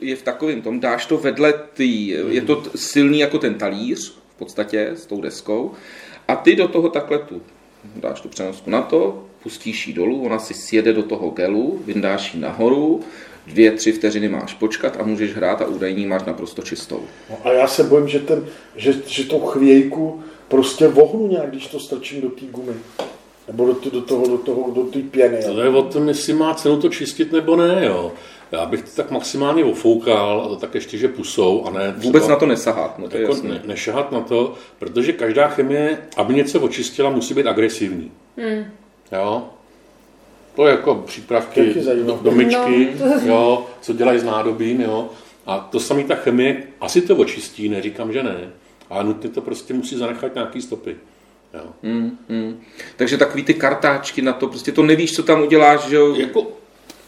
je 0.00 0.16
v 0.16 0.22
takovém 0.22 0.62
tom, 0.62 0.80
dáš 0.80 1.06
to 1.06 1.16
vedle 1.16 1.54
tý, 1.74 2.08
je 2.28 2.40
to 2.40 2.62
silný 2.76 3.18
jako 3.18 3.38
ten 3.38 3.54
talíř, 3.54 4.16
v 4.34 4.38
podstatě 4.38 4.90
s 4.94 5.06
tou 5.06 5.20
deskou, 5.20 5.72
a 6.28 6.36
ty 6.36 6.56
do 6.56 6.68
toho 6.68 6.88
takhle 6.88 7.18
tu, 7.18 7.42
dáš 7.96 8.20
tu 8.20 8.28
přenosku 8.28 8.70
na 8.70 8.82
to, 8.82 9.24
pustíš 9.42 9.86
ji 9.86 9.94
dolů, 9.94 10.24
ona 10.26 10.38
si 10.38 10.54
sjede 10.54 10.92
do 10.92 11.02
toho 11.02 11.30
gelu, 11.30 11.82
vyndáš 11.84 12.34
ji 12.34 12.40
nahoru, 12.40 13.00
dvě, 13.46 13.72
tři 13.72 13.92
vteřiny 13.92 14.28
máš 14.28 14.54
počkat 14.54 14.96
a 15.00 15.04
můžeš 15.04 15.34
hrát 15.34 15.62
a 15.62 15.66
údajní 15.66 16.06
máš 16.06 16.24
naprosto 16.24 16.62
čistou. 16.62 17.00
No 17.30 17.36
a 17.44 17.52
já 17.52 17.66
se 17.66 17.84
bojím, 17.84 18.08
že, 18.08 18.18
ten, 18.18 18.46
že, 18.76 18.94
že 19.06 19.24
tou 19.24 19.40
chvějku 19.40 20.22
prostě 20.48 20.88
vohnu 20.88 21.28
nějak, 21.28 21.50
když 21.50 21.66
to 21.66 21.80
strčím 21.80 22.20
do 22.20 22.28
té 22.28 22.44
gumy. 22.50 22.72
Nebo 23.46 23.66
do, 23.66 23.90
do 23.90 24.00
toho, 24.00 24.26
do 24.26 24.38
toho, 24.38 24.70
do 24.70 24.82
té 24.82 24.98
pěny. 24.98 25.38
To 25.44 25.60
je 25.60 25.68
o 25.68 25.82
tom, 25.82 26.08
jestli 26.08 26.32
má 26.32 26.54
cenu 26.54 26.80
to 26.80 26.88
čistit 26.88 27.32
nebo 27.32 27.56
ne, 27.56 27.84
jo. 27.86 28.12
Já 28.52 28.66
bych 28.66 28.82
to 28.82 28.90
tak 28.96 29.10
maximálně 29.10 29.64
ofoukal, 29.64 30.42
a 30.44 30.48
to 30.48 30.56
tak 30.56 30.74
ještě, 30.74 30.98
že 30.98 31.08
pusou, 31.08 31.64
a 31.64 31.70
ne... 31.70 31.80
Třeba, 31.80 32.02
Vůbec 32.02 32.28
na 32.28 32.36
to 32.36 32.46
nesahat, 32.46 32.98
no 32.98 33.08
to 33.08 33.16
jako 33.16 33.36
je 33.36 33.42
ne, 33.42 33.62
nešahat 33.64 34.12
na 34.12 34.20
to, 34.20 34.54
protože 34.78 35.12
každá 35.12 35.48
chemie, 35.48 35.98
aby 36.16 36.34
něco 36.34 36.60
očistila, 36.60 37.10
musí 37.10 37.34
být 37.34 37.46
agresivní. 37.46 38.10
Hmm. 38.36 38.64
Jo? 39.12 39.42
To 40.54 40.66
je 40.66 40.70
jako 40.70 40.94
přípravky 40.94 41.74
do, 42.06 42.18
do 42.22 42.30
myčky, 42.30 42.88
no. 43.00 43.20
jo, 43.24 43.66
co 43.80 43.92
dělají 43.92 44.18
s 44.18 44.24
nádobím, 44.24 44.80
jo. 44.80 45.08
A 45.46 45.58
to 45.58 45.80
samý 45.80 46.04
ta 46.04 46.14
chemie, 46.14 46.62
asi 46.80 47.02
to 47.02 47.16
očistí, 47.16 47.68
neříkám, 47.68 48.12
že 48.12 48.22
ne, 48.22 48.50
ale 48.90 49.04
nutně 49.04 49.30
to 49.30 49.40
prostě 49.40 49.74
musí 49.74 49.96
zanechat 49.96 50.34
nějaký 50.34 50.62
stopy. 50.62 50.96
Jo. 51.54 51.62
Hmm, 51.82 52.18
hmm. 52.28 52.60
Takže 52.96 53.18
takový 53.18 53.42
ty 53.42 53.54
kartáčky 53.54 54.22
na 54.22 54.32
to, 54.32 54.48
prostě 54.48 54.72
to 54.72 54.82
nevíš, 54.82 55.14
co 55.16 55.22
tam 55.22 55.42
uděláš, 55.42 55.88
že 55.88 55.96
jo? 55.96 56.14
Jako 56.14 56.46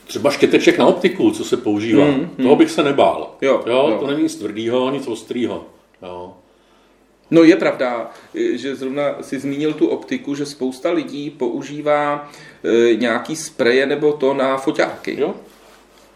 třeba 0.07 0.30
štěteček 0.30 0.78
na 0.78 0.87
optiku, 0.87 1.30
co 1.30 1.44
se 1.44 1.57
používá, 1.57 2.04
Hmm, 2.04 2.28
toho 2.42 2.57
bych 2.57 2.70
se 2.70 2.83
nebál. 2.83 3.35
Jo, 3.40 3.62
jo, 3.66 3.88
jo. 3.90 3.96
To 4.00 4.07
není 4.07 4.22
nic 4.22 4.37
tvrdýho, 4.37 4.90
nic 4.90 5.07
ostrýho. 5.07 5.64
Jo. 6.02 6.33
No 7.31 7.43
je 7.43 7.57
pravda, 7.57 8.11
že 8.35 8.77
zrovna 8.77 9.23
si 9.23 9.39
zmínil 9.39 9.73
tu 9.73 9.87
optiku, 9.87 10.35
že 10.35 10.47
spousta 10.47 10.91
lidí 10.91 11.31
používá 11.31 12.31
e, 12.65 12.95
nějaký 12.95 13.37
spreje 13.37 13.87
nebo 13.87 14.13
to 14.13 14.35
na 14.35 14.57
foťáky. 14.57 15.21
Jo? 15.21 15.35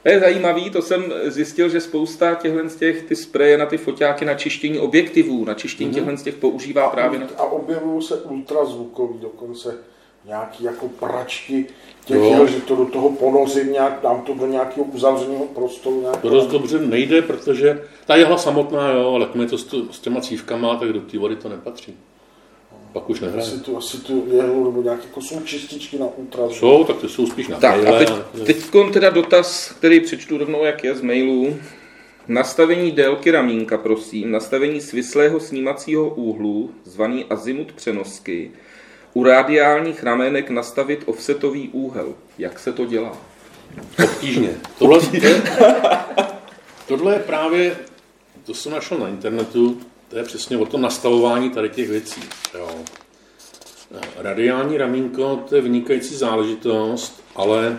To 0.03 0.09
je 0.09 0.21
zajímavý, 0.21 0.71
to 0.71 0.83
jsem 0.83 1.12
zjistil, 1.25 1.68
že 1.68 1.81
spousta 1.81 2.35
těchhle 2.35 2.68
z 2.68 2.77
těch 2.77 3.03
ty 3.03 3.16
spreje 3.16 3.59
na 3.59 3.66
ty 3.66 3.79
foťáky 3.79 4.25
na 4.25 4.35
čištění 4.35 4.79
objektivů, 4.79 5.44
na 5.44 5.55
čištění 5.55 5.94
těchhle 5.94 6.16
z 6.16 6.23
těch 6.23 6.35
používá 6.35 6.88
právě 6.88 7.21
na... 7.21 7.27
A 7.37 7.42
objevují 7.42 8.03
se 8.03 8.14
ultrazvukový 8.14 9.18
dokonce 9.18 9.79
nějaký 10.24 10.64
jako 10.64 10.88
pračky 10.88 11.66
těch 12.04 12.16
Jo. 12.16 12.31
jel, 12.31 12.46
že 12.46 12.61
to 12.61 12.76
do 12.76 12.85
toho 12.85 13.11
ponořím, 13.11 13.72
nějak, 13.72 13.98
dám 14.02 14.20
to 14.22 14.35
do 14.35 14.46
nějakého 14.46 14.85
uzavřeného 14.87 15.44
prostoru. 15.44 16.00
Nějak, 16.00 16.20
To 16.20 16.28
dost 16.28 16.46
dobře 16.46 16.78
nejde, 16.78 17.22
protože 17.22 17.85
ta 18.07 18.16
jehla 18.16 18.38
samotná, 18.38 18.90
jo, 18.90 19.12
ale 19.14 19.28
jak 19.40 19.50
to 19.50 19.59
s, 19.59 19.64
tu, 19.64 19.92
s 19.92 20.00
těma 20.00 20.20
cívkama, 20.20 20.76
tak 20.76 20.92
do 20.92 21.00
té 21.00 21.18
vody 21.18 21.37
to 21.37 21.48
nepatří. 21.48 21.94
Pak 22.92 23.11
už 23.11 23.20
nehraje. 23.20 23.42
asi 23.46 23.61
tu, 23.61 23.76
asi 23.76 24.00
tu 24.00 24.24
jehlu, 24.33 24.64
nebo 24.64 24.83
nějaké 24.83 25.04
jako 25.04 25.20
jsou 25.20 25.40
čističky 25.40 25.98
na 25.98 26.07
ultrazvuk. 26.16 26.59
Jsou, 26.59 26.85
tak 26.85 26.96
ty 26.96 27.09
jsou 27.09 27.26
spíš 27.26 27.48
na 27.48 27.59
Tak 27.59 27.87
a 27.87 27.98
teď, 27.98 28.11
ale- 28.11 28.44
teď 28.46 28.57
teda 28.92 29.11
dotaz, 29.11 29.72
který 29.78 30.00
přečtu 30.00 30.38
rovnou, 30.38 30.64
jak 30.64 30.85
je 30.85 30.94
z 30.94 31.00
mailu. 31.00 31.57
Nastavení 32.28 32.92
délky 32.92 33.31
ramínka, 33.31 33.78
prosím, 33.78 34.31
nastavení 34.31 34.81
svislého 34.81 35.40
snímacího 35.40 36.09
úhlu, 36.09 36.70
zvaný 36.85 37.24
azimut 37.24 37.72
přenosky, 37.72 38.50
u 39.14 39.25
radiálních 39.25 40.03
ramének 40.03 40.51
nastavit 40.51 41.03
offsetový 41.07 41.68
úhel. 41.68 42.14
Jak 42.38 42.59
se 42.59 42.73
to 42.73 42.87
dělá? 42.87 43.16
Obtížně. 44.05 44.51
Tohle, 44.79 45.01
tohle 46.88 47.14
je 47.14 47.18
právě, 47.18 47.77
to 48.44 48.55
jsem 48.55 48.73
našel 48.73 48.99
na 48.99 49.09
internetu, 49.09 49.81
to 50.09 50.18
je 50.18 50.25
přesně 50.25 50.59
o 50.59 50.66
tom 50.66 50.81
nastavování 50.81 51.51
tady 51.51 51.71
těch 51.71 51.88
věcí. 51.88 52.21
Jo. 52.55 52.68
Radiální 54.16 54.79
ramínko, 54.79 55.44
to 55.49 55.57
je 55.57 55.62
vynikající 55.62 56.14
záležitost, 56.16 57.25
ale 57.37 57.79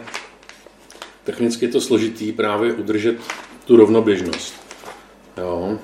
technicky 1.23 1.65
je 1.65 1.71
to 1.71 1.81
složitý 1.81 2.31
právě 2.31 2.73
udržet 2.73 3.15
tu 3.65 3.75
rovnoběžnost. 3.75 4.53
Jo. 5.37 5.79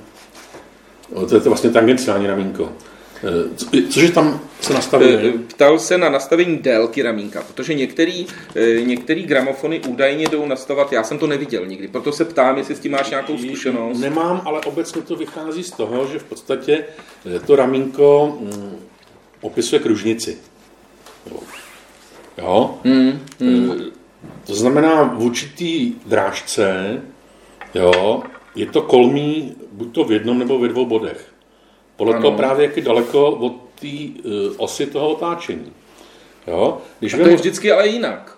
To 1.30 1.36
je 1.36 1.42
to 1.42 1.50
vlastně 1.50 1.70
tangenciální 1.70 2.28
ramínko. 2.28 2.72
Eh, 3.28 3.56
co- 3.56 3.66
Cože 3.90 4.12
tam 4.12 4.40
se 4.62 4.74
nastavuje? 4.74 5.20
E, 5.30 5.32
Ptal 5.32 5.80
se 5.80 5.98
na 5.98 6.10
nastavení 6.10 6.58
délky 6.58 7.02
ramínka, 7.02 7.42
protože 7.48 7.74
některý, 7.74 8.26
e, 8.56 8.82
některý 8.82 9.24
gramofony 9.24 9.80
údajně 9.88 10.28
jdou 10.30 10.46
nastavovat, 10.46 10.92
já 10.94 11.04
jsem 11.04 11.18
to 11.20 11.28
neviděl 11.28 11.66
nikdy, 11.66 11.88
proto 11.88 12.12
se 12.12 12.26
ptám, 12.26 12.58
jestli 12.58 12.76
s 12.76 12.80
tím 12.80 12.92
máš 12.92 13.10
nějakou 13.10 13.38
zkušenost. 13.38 14.00
Nemám, 14.00 14.42
ale 14.46 14.62
obecně 14.62 15.02
to 15.02 15.16
vychází 15.16 15.64
z 15.64 15.72
toho, 15.72 16.08
že 16.08 16.20
v 16.20 16.24
podstatě 16.24 16.86
eh, 17.36 17.40
to 17.40 17.56
ramínko 17.56 18.38
mm, 18.42 18.76
opisuje 19.42 19.80
kružnici. 19.80 20.38
Jo. 22.38 22.78
Hmm, 22.84 23.20
Eh, 23.42 23.92
To 24.48 24.56
znamená, 24.56 25.04
v 25.04 25.24
určitý 25.24 25.94
drážce 26.06 27.02
jo, 27.76 28.24
je 28.56 28.66
to 28.66 28.82
kolmí 28.82 29.56
buď 29.72 29.94
to 29.96 30.04
v 30.04 30.12
jednom 30.12 30.40
nebo 30.40 30.60
ve 30.60 30.68
dvou 30.68 30.86
bodech. 30.86 31.26
Podle 31.96 32.14
Ano. 32.14 32.22
toho 32.22 32.38
právě, 32.38 32.66
jak 32.66 32.78
je 32.78 32.84
daleko 32.84 33.32
od 33.32 33.54
té 33.82 33.88
eh, 33.88 34.22
osy 34.58 34.86
toho 34.86 35.10
otáčení. 35.10 35.74
Jo? 36.48 36.78
Když 37.00 37.14
A 37.14 37.18
to 37.18 37.22
je 37.22 37.28
vemu- 37.28 37.36
vždycky 37.38 37.72
ale 37.72 37.88
jinak. 37.88 38.38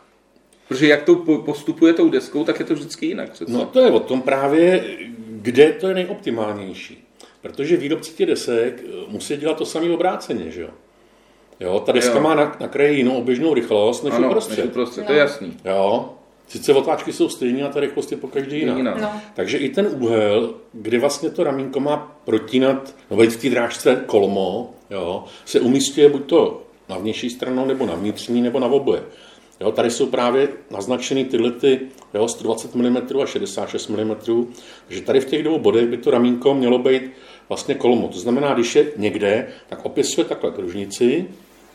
Protože 0.68 0.88
jak 0.88 1.04
to 1.04 1.16
po- 1.16 1.38
postupuje 1.38 1.94
tou 1.94 2.10
deskou, 2.10 2.44
tak 2.44 2.60
je 2.60 2.66
to 2.66 2.74
vždycky 2.74 3.06
jinak 3.06 3.32
přece. 3.32 3.52
No 3.52 3.66
to 3.66 3.80
je 3.80 3.92
o 3.92 4.00
tom 4.00 4.22
právě, 4.22 4.84
kde 5.30 5.72
to 5.72 5.88
je 5.88 5.94
nejoptimálnější. 5.96 7.04
Protože 7.42 7.78
výrobci 7.78 8.14
těch 8.14 8.28
desek 8.28 8.84
eh, 8.86 8.92
musí 9.08 9.38
dělat 9.38 9.58
to 9.58 9.66
samé 9.66 9.90
obráceně, 9.94 10.52
že 10.52 10.62
jo? 10.62 10.70
Jo, 11.60 11.80
ta 11.80 11.92
deska 11.92 12.16
Jo. 12.16 12.22
má 12.22 12.36
na, 12.36 12.56
na 12.60 12.68
kraji 12.68 12.98
jinou 12.98 13.18
oběžnou 13.18 13.54
rychlost 13.54 14.04
než 14.04 14.14
ano, 14.14 14.28
uprostřed. 14.28 14.58
než 14.58 14.66
uprostřed, 14.68 15.06
to 15.06 15.12
je 15.14 15.20
jasný. 15.20 15.58
Jo, 15.66 16.10
sice 16.48 16.74
otáčky 16.74 17.14
jsou 17.14 17.30
stejné 17.30 17.64
a 17.64 17.70
ta 17.70 17.80
rychlost 17.80 18.12
je 18.12 18.18
po 18.18 18.28
každý 18.28 18.60
jiná. 18.60 18.78
Jiná. 18.78 18.98
No. 19.02 19.12
Takže 19.34 19.58
i 19.58 19.70
ten 19.70 19.90
úhel, 20.00 20.54
kdy 20.74 20.98
vlastně 20.98 21.30
to 21.30 21.44
ramínko 21.44 21.80
má 21.80 22.18
protínat, 22.26 22.96
nebo 23.10 23.22
být 23.22 23.32
v 23.32 23.42
té 23.42 23.50
drážce 23.50 24.04
kolmo, 24.06 24.74
jo, 24.90 25.24
se 25.46 25.60
umístuje 25.60 26.10
buď 26.10 26.26
to 26.26 26.64
na 26.90 26.98
vnější 26.98 27.30
stranu, 27.30 27.66
nebo 27.66 27.86
na 27.86 27.96
vnitřní, 27.96 28.42
nebo 28.42 28.60
na 28.60 28.68
oboje. 28.68 29.04
Jo, 29.62 29.72
tady 29.72 29.92
jsou 29.92 30.06
právě 30.06 30.50
naznačeny 30.72 31.26
tyhle 31.26 31.52
ty, 31.52 31.80
jo, 32.14 32.28
120 32.28 32.76
mm 32.76 32.98
a 33.24 33.26
66 33.26 33.88
mm, 33.88 34.16
takže 34.88 35.02
tady 35.02 35.20
v 35.20 35.26
těch 35.26 35.44
dvou 35.44 35.60
bodech 35.60 35.88
by 35.88 35.98
to 35.98 36.12
ramínko 36.12 36.54
mělo 36.54 36.80
být 36.80 37.04
vlastně 37.50 37.76
kolmo. 37.76 38.08
To 38.08 38.20
znamená, 38.20 38.54
když 38.54 38.76
je 38.76 38.92
někde, 38.98 39.48
tak 39.70 39.86
opisuje 39.86 40.26
takhle 40.26 40.52
kružnici, 40.52 41.26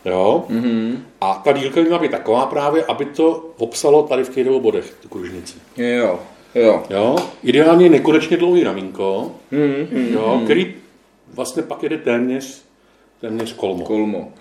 jo, 0.04 0.44
mm-hmm. 0.50 0.98
a 1.20 1.34
ta 1.44 1.52
dílka 1.52 1.80
by 1.80 1.86
měla 1.86 1.98
být 1.98 2.10
taková 2.10 2.46
právě, 2.46 2.84
aby 2.84 3.04
to 3.04 3.52
obsalo 3.58 4.02
tady 4.02 4.24
v 4.24 4.28
těch 4.28 4.44
dvou 4.44 4.60
bodech, 4.60 4.94
tu 5.02 5.08
kružnici. 5.08 5.54
Jo, 5.76 6.20
jo. 6.54 6.84
Jo? 6.90 7.16
Ideálně 7.42 7.88
nekonečně 7.88 8.36
dlouhý 8.36 8.64
ramínko, 8.64 9.34
Hmm, 9.50 10.08
jo, 10.12 10.40
který 10.44 10.74
vlastně 11.34 11.62
pak 11.62 11.82
jede 11.82 11.98
téměř, 11.98 12.62
téměř 13.20 13.52
kolmo. 13.52 13.84
Kolmo. 13.84 14.32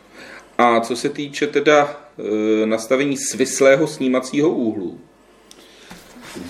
A 0.57 0.79
co 0.79 0.95
se 0.95 1.09
týče 1.09 1.47
teda 1.47 1.97
e, 2.63 2.65
nastavení 2.65 3.17
svislého 3.17 3.87
snímacího 3.87 4.49
úhlu, 4.49 4.97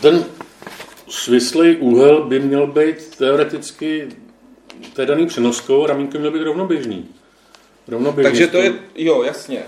Ten 0.02 0.26
svislý 1.10 1.76
úhel 1.76 2.24
by 2.24 2.40
měl 2.40 2.68
být 2.68 3.16
teoreticky 3.18 4.08
té 4.94 5.06
daný 5.06 5.26
přenoskou, 5.26 5.86
ramínko 5.86 6.20
měl 6.20 6.32
být 6.32 6.44
rovnoběžný. 6.44 7.06
Rovnoběžný 7.88 8.30
takže 8.32 8.48
s 8.48 8.50
to 8.52 8.58
tou- 8.58 8.64
je, 8.64 8.74
jo, 8.96 9.24
jasně. 9.24 9.64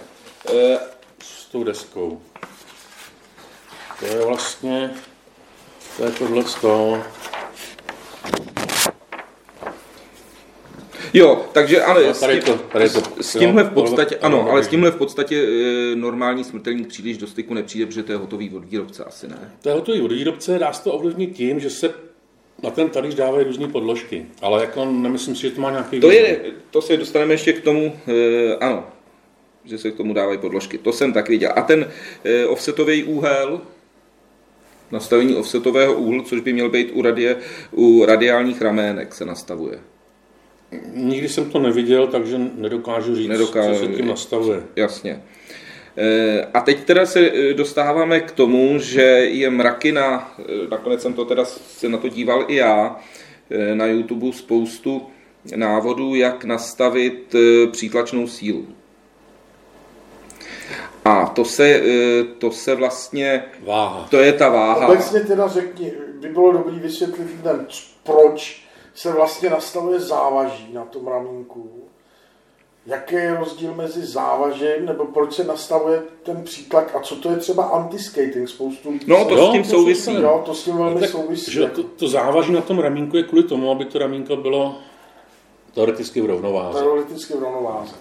E, 0.54 0.78
s 1.24 1.46
tou 1.46 1.64
deskou. 1.64 2.22
To 4.00 4.06
je 4.06 4.26
vlastně, 4.26 4.92
to 5.98 6.06
je 6.06 6.12
tohle 6.12 6.44
z 6.44 6.56
toho. 6.56 7.04
jo, 11.14 11.46
takže 11.54 11.82
ano, 11.84 12.00
No, 12.08 12.14
s, 12.14 12.20
tady 12.20 12.34
tím, 12.42 12.54
to- 12.58 12.64
tady 12.64 12.90
to- 12.90 13.02
s 13.24 13.38
tímhle 13.40 13.64
v 13.64 13.74
podstatě, 13.74 14.16
ano, 14.18 14.48
ale 14.52 14.64
s 14.64 14.68
tímhle 14.68 14.92
v 14.92 14.96
podstatě 14.96 15.44
e, 15.44 15.96
normální 15.96 16.44
smrtelník 16.44 16.88
příliš 16.88 17.18
do 17.18 17.28
styku 17.28 17.54
nepřijde, 17.54 17.86
protože 17.86 18.04
to 18.04 18.12
je 18.12 18.18
hotový 18.18 18.50
od 18.56 18.66
výrobce, 18.66 19.04
asi 19.04 19.28
ne. 19.28 19.54
To 19.62 19.70
je 19.70 19.76
hotový 19.76 20.02
od 20.02 20.12
výrobce, 20.12 20.60
dá 20.60 20.74
se 20.74 20.84
to 20.84 20.92
ovlivnit 20.94 21.36
tím, 21.36 21.60
že 21.60 21.70
se 21.70 21.94
na 22.64 22.70
ten 22.70 22.90
talíř 22.90 23.16
dávají 23.16 23.46
různé 23.46 23.68
podložky. 23.68 24.26
Ale 24.42 24.62
jako 24.62 24.86
nemyslím 24.86 25.36
si, 25.36 25.42
že 25.42 25.52
to 25.52 25.62
má 25.62 25.72
nějaký 25.72 26.00
To, 26.00 26.10
význam. 26.10 26.26
je, 26.28 26.40
to 26.72 26.82
se 26.82 26.98
dostaneme 26.98 27.34
ještě 27.34 27.54
k 27.54 27.62
tomu, 27.64 27.96
e, 28.08 28.56
ano, 28.56 28.88
že 29.66 29.78
se 29.78 29.92
k 29.92 29.96
tomu 29.98 30.14
dávají 30.14 30.38
podložky. 30.38 30.78
To 30.78 30.94
jsem 30.94 31.14
tak 31.14 31.30
viděl. 31.30 31.52
A 31.56 31.62
ten 31.62 31.90
e, 32.24 32.46
offsetový 32.46 33.04
úhel, 33.04 33.62
nastavení 34.92 35.36
offsetového 35.36 35.94
úhlu, 35.94 36.22
což 36.24 36.40
by 36.42 36.54
měl 36.54 36.70
být 36.70 36.92
u, 36.94 37.02
radie, 37.02 37.36
u 37.72 38.06
radiálních 38.06 38.62
ramének, 38.62 39.14
se 39.16 39.26
nastavuje. 39.26 39.80
Nikdy 40.94 41.30
jsem 41.30 41.50
to 41.50 41.60
neviděl, 41.60 42.08
takže 42.08 42.38
nedokážu 42.56 43.16
říct, 43.16 43.30
Nedokážu- 43.30 43.74
co 43.74 43.80
se 43.86 43.88
tím 43.92 44.08
nastavuje. 44.08 44.64
Jasně. 44.76 45.22
E, 45.98 46.48
A 46.54 46.62
teď 46.62 46.84
teda 46.84 47.06
se 47.06 47.20
e, 47.20 47.54
dostáváme 47.54 48.20
k 48.20 48.32
tomu, 48.32 48.80
že 48.80 49.02
je 49.02 49.50
mraky 49.50 49.92
na, 49.92 50.34
e, 50.40 50.68
nakonec 50.70 51.02
jsem 51.02 51.14
to 51.14 51.26
teda 51.26 51.46
se 51.46 51.90
na 51.90 51.98
to 51.98 52.08
díval 52.10 52.46
i 52.48 52.56
já, 52.56 53.00
na 53.74 53.86
YouTube 53.86 54.34
spoustu 54.34 55.02
návodů, 55.56 56.16
jak 56.16 56.44
nastavit 56.44 57.36
přítlačnou 57.72 58.28
sílu. 58.28 58.68
A 61.06 61.26
to 61.26 61.46
se, 61.46 61.82
to 62.38 62.52
se 62.52 62.76
vlastně, 62.76 63.44
Váha. 63.66 64.08
to 64.10 64.18
je 64.18 64.34
ta 64.34 64.50
váha. 64.50 64.88
Obecně 64.88 65.20
teda 65.20 65.48
řekni, 65.48 65.94
by 66.20 66.30
bylo 66.30 66.52
dobrý 66.52 66.80
vysvětlit 66.80 67.28
lidem, 67.38 67.68
proč 68.04 68.68
se 68.94 69.12
vlastně 69.12 69.50
nastavuje 69.50 70.00
závaží 70.00 70.74
na 70.74 70.86
tom 70.86 71.08
ramínku. 71.08 71.84
Jaký 72.86 73.16
je 73.16 73.36
rozdíl 73.40 73.74
mezi 73.74 74.06
závažem, 74.06 74.86
nebo 74.86 75.06
proč 75.06 75.34
se 75.34 75.44
nastavuje 75.44 76.02
ten 76.24 76.44
přítlak 76.44 76.96
a 76.96 77.00
co 77.00 77.16
to 77.16 77.30
je 77.32 77.38
třeba 77.38 77.64
anti-skating, 77.64 78.50
spoustu 78.50 78.92
lidí 78.92 79.06
No, 79.08 79.26
to 79.26 79.36
Jo, 79.36 79.48
s 79.48 79.52
tím 79.52 79.64
to 79.64 79.70
souvisí. 79.70 80.14
Jo, 80.14 80.42
to 80.46 80.54
s 80.54 80.64
tím 80.64 80.78
velmi 80.78 81.00
Tak, 81.00 81.10
souvisí. 81.10 81.52
že 81.52 81.66
to, 81.66 81.84
to 81.84 82.08
závaží 82.08 82.54
na 82.54 82.62
tom 82.62 82.80
ramínku 82.80 83.18
je 83.18 83.24
kvůli 83.24 83.44
tomu, 83.44 83.72
aby 83.72 83.86
to 83.86 84.00
ramínko 84.00 84.36
bylo 84.36 84.76
teoreticky 85.74 86.22
v 86.22 86.26
rovnováze. 86.26 86.80
Teoreticky 86.80 87.34
v 87.34 87.40
rovnováze. 87.44 87.96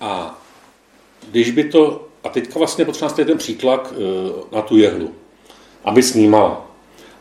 A 0.00 0.38
když 1.30 1.50
by 1.50 1.64
to, 1.64 2.06
a 2.24 2.28
teďka 2.28 2.58
vlastně 2.58 2.84
potřeba 2.84 3.06
nastavit 3.06 3.26
ten 3.28 3.38
přítlak 3.38 3.94
eh, 3.96 4.56
na 4.56 4.62
tu 4.62 4.76
jehlu, 4.76 5.10
aby 5.84 6.02
snímala. 6.02 6.66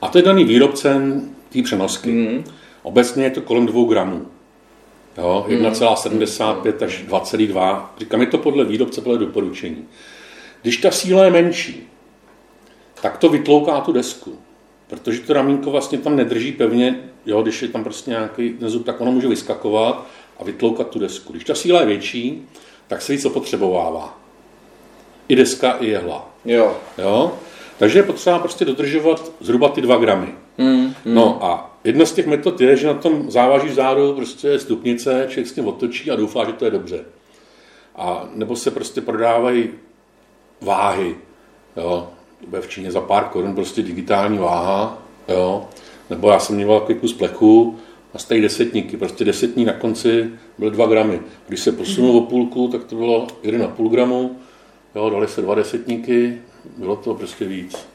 A 0.02 0.08
to 0.08 0.18
je 0.18 0.22
daný 0.24 0.44
výrobcem 0.44 1.30
té 1.54 1.62
přenosky. 1.63 2.12
Mhm. 2.12 2.44
Obecně 2.84 3.24
je 3.24 3.30
to 3.32 3.41
kolem 3.41 3.65
dvou 3.65 3.86
gramů. 3.86 4.28
Jo, 5.17 5.45
1,75 5.47 6.86
až 6.86 7.06
2,2. 7.08 7.86
Říkám, 7.97 8.21
je 8.21 8.28
to 8.28 8.38
podle 8.38 8.65
výrobce, 8.65 9.01
podle 9.01 9.17
doporučení. 9.17 9.88
Když 10.62 10.78
ta 10.78 10.91
síla 10.91 11.25
je 11.25 11.32
menší, 11.32 11.88
tak 13.01 13.17
to 13.17 13.30
vytlouká 13.30 13.82
tu 13.82 13.91
desku. 13.91 14.39
Protože 14.88 15.19
to 15.19 15.34
ramínko 15.34 15.71
vlastně 15.71 15.97
tam 15.97 16.15
nedrží 16.15 16.51
pevně, 16.51 16.99
jo, 17.25 17.41
když 17.41 17.62
je 17.62 17.67
tam 17.67 17.84
prostě 17.84 18.12
nějaký 18.12 18.56
zub, 18.60 18.86
tak 18.86 19.01
ono 19.01 19.12
může 19.12 19.28
vyskakovat 19.28 20.08
a 20.39 20.43
vytloukat 20.43 20.89
tu 20.89 20.99
desku. 20.99 21.34
Když 21.34 21.43
ta 21.43 21.56
síla 21.56 21.80
je 21.80 21.86
větší, 21.86 22.47
tak 22.88 23.01
se 23.01 23.13
víc 23.13 23.25
opotřebovává. 23.25 24.17
I 25.28 25.36
deska, 25.36 25.71
i 25.71 25.88
jehla. 25.88 26.30
Jo. 26.45 26.78
Jo? 26.97 27.32
Takže 27.80 28.00
je 28.00 28.04
potřeba 28.04 28.40
prostě 28.40 28.66
dodržovat 28.66 29.32
zhruba 29.40 29.70
ty 29.70 29.82
dva 29.82 29.98
gramy. 29.98 30.28
Mm, 30.58 30.68
mm. 30.68 30.94
No 31.06 31.46
a 31.46 31.78
jedna 31.84 32.06
z 32.06 32.12
těch 32.12 32.28
metod 32.28 32.62
je, 32.62 32.76
že 32.76 32.88
na 32.88 32.94
tom 32.94 33.32
závaží 33.32 33.68
vzadu 33.68 34.14
prostě 34.14 34.60
stupnice, 34.60 35.26
člověk 35.30 35.48
s 35.48 35.54
tím 35.54 35.68
otočí 35.68 36.12
a 36.12 36.16
doufá, 36.16 36.46
že 36.46 36.54
to 36.54 36.66
je 36.66 36.72
dobře. 36.72 37.06
A 37.96 38.30
nebo 38.34 38.56
se 38.56 38.72
prostě 38.72 39.02
prodávají 39.02 39.70
váhy. 40.62 41.16
Jo? 41.78 42.10
To 42.40 42.48
bude 42.48 42.62
v 42.62 42.70
Číně 42.70 42.92
za 42.92 43.02
pár 43.02 43.24
korun 43.24 43.56
prostě 43.56 43.82
digitální 43.82 44.38
váha. 44.38 44.98
Jo? 45.28 45.68
Nebo 46.10 46.30
já 46.30 46.40
jsem 46.40 46.56
měl 46.56 46.80
takový 46.80 47.00
kus 47.00 47.14
plechu 47.14 47.78
a 48.14 48.18
z 48.18 48.26
té 48.26 48.42
desetníky, 48.42 48.98
prostě 48.98 49.26
desetní 49.26 49.66
na 49.66 49.74
konci 49.74 50.30
byly 50.58 50.72
dva 50.72 50.86
gramy. 50.86 51.20
Když 51.48 51.60
se 51.60 51.72
posunul 51.72 52.18
o 52.18 52.22
půlku, 52.22 52.68
tak 52.68 52.84
to 52.84 52.96
bylo 52.96 53.28
1,5 53.44 53.90
gramu, 53.90 54.40
jo, 54.96 55.10
dali 55.10 55.28
se 55.28 55.42
dva 55.42 55.56
desetníky, 55.56 56.42
bylo 56.78 56.95
to 56.95 57.13
prostě 57.13 57.45
víc. 57.45 57.88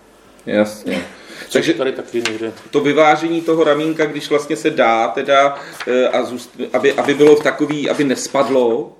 Jasně. 0.46 1.04
Takže 1.52 1.74
tady 1.74 1.92
taky 1.92 2.16
někde. 2.16 2.52
To 2.70 2.80
vyvážení 2.80 3.40
toho 3.40 3.64
ramínka, 3.64 4.06
když 4.06 4.30
vlastně 4.30 4.56
se 4.56 4.70
dá, 4.70 5.08
teda, 5.08 5.58
eh, 5.86 6.08
a 6.08 6.22
zůst, 6.22 6.60
aby, 6.72 6.92
aby 6.92 7.14
bylo 7.14 7.36
v 7.36 7.42
takový, 7.42 7.90
aby 7.90 8.04
nespadlo, 8.04 8.92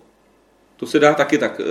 to 0.77 0.87
se 0.87 0.99
dá 0.99 1.15
taky 1.15 1.39
tak 1.39 1.61
eh, 1.61 1.65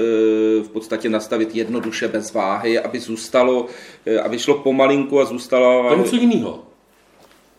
v 0.63 0.69
podstatě 0.73 1.09
nastavit 1.09 1.55
jednoduše 1.55 2.07
bez 2.07 2.33
váhy, 2.33 2.79
aby 2.79 2.99
zůstalo, 2.99 3.65
eh, 4.05 4.19
aby 4.19 4.39
šlo 4.39 4.57
pomalinku 4.57 5.19
a 5.19 5.25
zůstalo... 5.25 5.83
To 5.88 5.93
je 5.93 5.99
něco 5.99 6.15
jiného. 6.15 6.63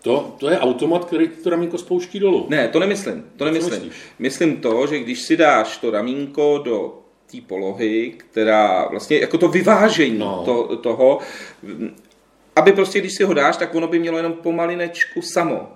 To, 0.02 0.36
to 0.38 0.50
je 0.50 0.58
automat, 0.58 1.04
který 1.04 1.28
to 1.28 1.50
ramínko 1.50 1.78
spouští 1.78 2.20
dolů. 2.20 2.46
Ne, 2.48 2.68
to 2.68 2.78
nemyslím. 2.78 3.24
To 3.36 3.44
nemyslím. 3.44 3.90
Myslím 4.18 4.56
to, 4.56 4.86
že 4.86 4.98
když 4.98 5.22
si 5.22 5.36
dáš 5.36 5.78
to 5.78 5.90
ramínko 5.90 6.62
do 6.64 6.99
té 7.32 7.38
polohy, 7.46 8.12
která 8.16 8.88
vlastně 8.90 9.18
jako 9.18 9.38
to 9.38 9.48
vyvážení 9.48 10.18
No. 10.18 10.42
to, 10.44 10.76
toho, 10.76 11.18
aby 12.56 12.72
prostě, 12.72 13.00
když 13.00 13.14
si 13.14 13.24
ho 13.24 13.34
dáš, 13.34 13.56
tak 13.56 13.74
ono 13.74 13.86
by 13.88 13.98
mělo 13.98 14.16
jenom 14.16 14.32
pomalinečku 14.32 15.22
samo. 15.22 15.68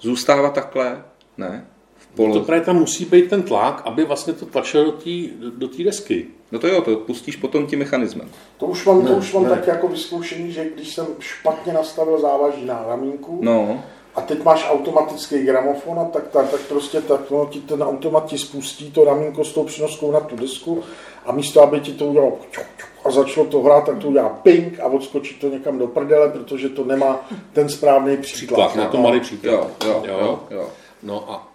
Zůstávat 0.00 0.54
takhle, 0.54 1.02
ne? 1.36 1.66
V 1.98 2.06
To 2.06 2.12
poloze. 2.16 2.40
právě 2.40 2.64
tam 2.64 2.76
musí 2.76 3.04
být 3.04 3.30
ten 3.30 3.42
tlak, 3.42 3.82
aby 3.84 4.04
vlastně 4.04 4.32
to 4.32 4.46
tlačilo 4.46 4.84
do 4.84 4.92
té 4.92 5.10
do 5.56 5.68
té 5.68 5.82
desky. 5.82 6.26
No 6.52 6.58
to 6.58 6.68
jo, 6.68 6.80
to 6.82 6.96
pustíš 6.96 7.36
potom 7.36 7.66
tím 7.66 7.78
mechanismem. 7.78 8.28
To 8.56 8.66
už 8.66 8.86
mám, 8.86 9.02
to 9.02 9.08
Ne, 9.12 9.14
už 9.18 9.32
mám 9.32 9.42
ne. 9.44 9.50
tak 9.50 9.66
jako 9.66 9.88
vyzkoušení, 9.88 10.52
že 10.52 10.70
když 10.74 10.94
jsem 10.94 11.06
špatně 11.18 11.72
nastavil 11.72 12.20
závaží 12.20 12.64
na 12.64 12.84
ramínku 12.88 13.38
No, 13.42 13.84
a 14.16 14.20
teď 14.20 14.44
máš 14.44 14.66
automatický 14.70 15.42
gramofon, 15.42 15.98
a 15.98 16.04
tak, 16.04 16.28
tak, 16.28 16.50
tak 16.50 16.60
prostě 16.60 17.00
tak, 17.00 17.30
no, 17.30 17.46
ti 17.46 17.60
ten 17.60 17.82
automat 17.82 18.26
ti 18.26 18.38
spustí 18.38 18.90
to 18.90 19.04
ramínko 19.04 19.44
s 19.44 19.52
tou 19.52 19.64
přenoskou 19.64 20.12
na 20.12 20.20
tu 20.20 20.36
desku 20.36 20.82
a 21.26 21.32
místo, 21.32 21.62
aby 21.62 21.80
ti 21.80 21.92
to 21.92 22.06
udělalo 22.06 22.38
čuk, 22.50 22.64
čuk, 22.76 22.88
a 23.04 23.10
začalo 23.10 23.46
to 23.46 23.60
hrát, 23.60 23.86
tak 23.86 23.98
to 23.98 24.08
udělá 24.08 24.28
ping 24.28 24.80
a 24.80 24.86
odskočí 24.86 25.34
to 25.34 25.48
někam 25.48 25.78
do 25.78 25.86
prdele, 25.86 26.28
protože 26.28 26.68
to 26.68 26.84
nemá 26.84 27.28
ten 27.52 27.68
správný 27.68 28.16
příklad. 28.16 28.56
Tlak, 28.56 28.76
na 28.76 28.88
to 28.88 28.98
malý 28.98 29.20
příklad. 29.20 29.52
jo, 29.52 29.70
jo, 29.84 30.04
jo, 30.20 30.40
jo. 30.50 30.68
No 31.02 31.32
a 31.32 31.48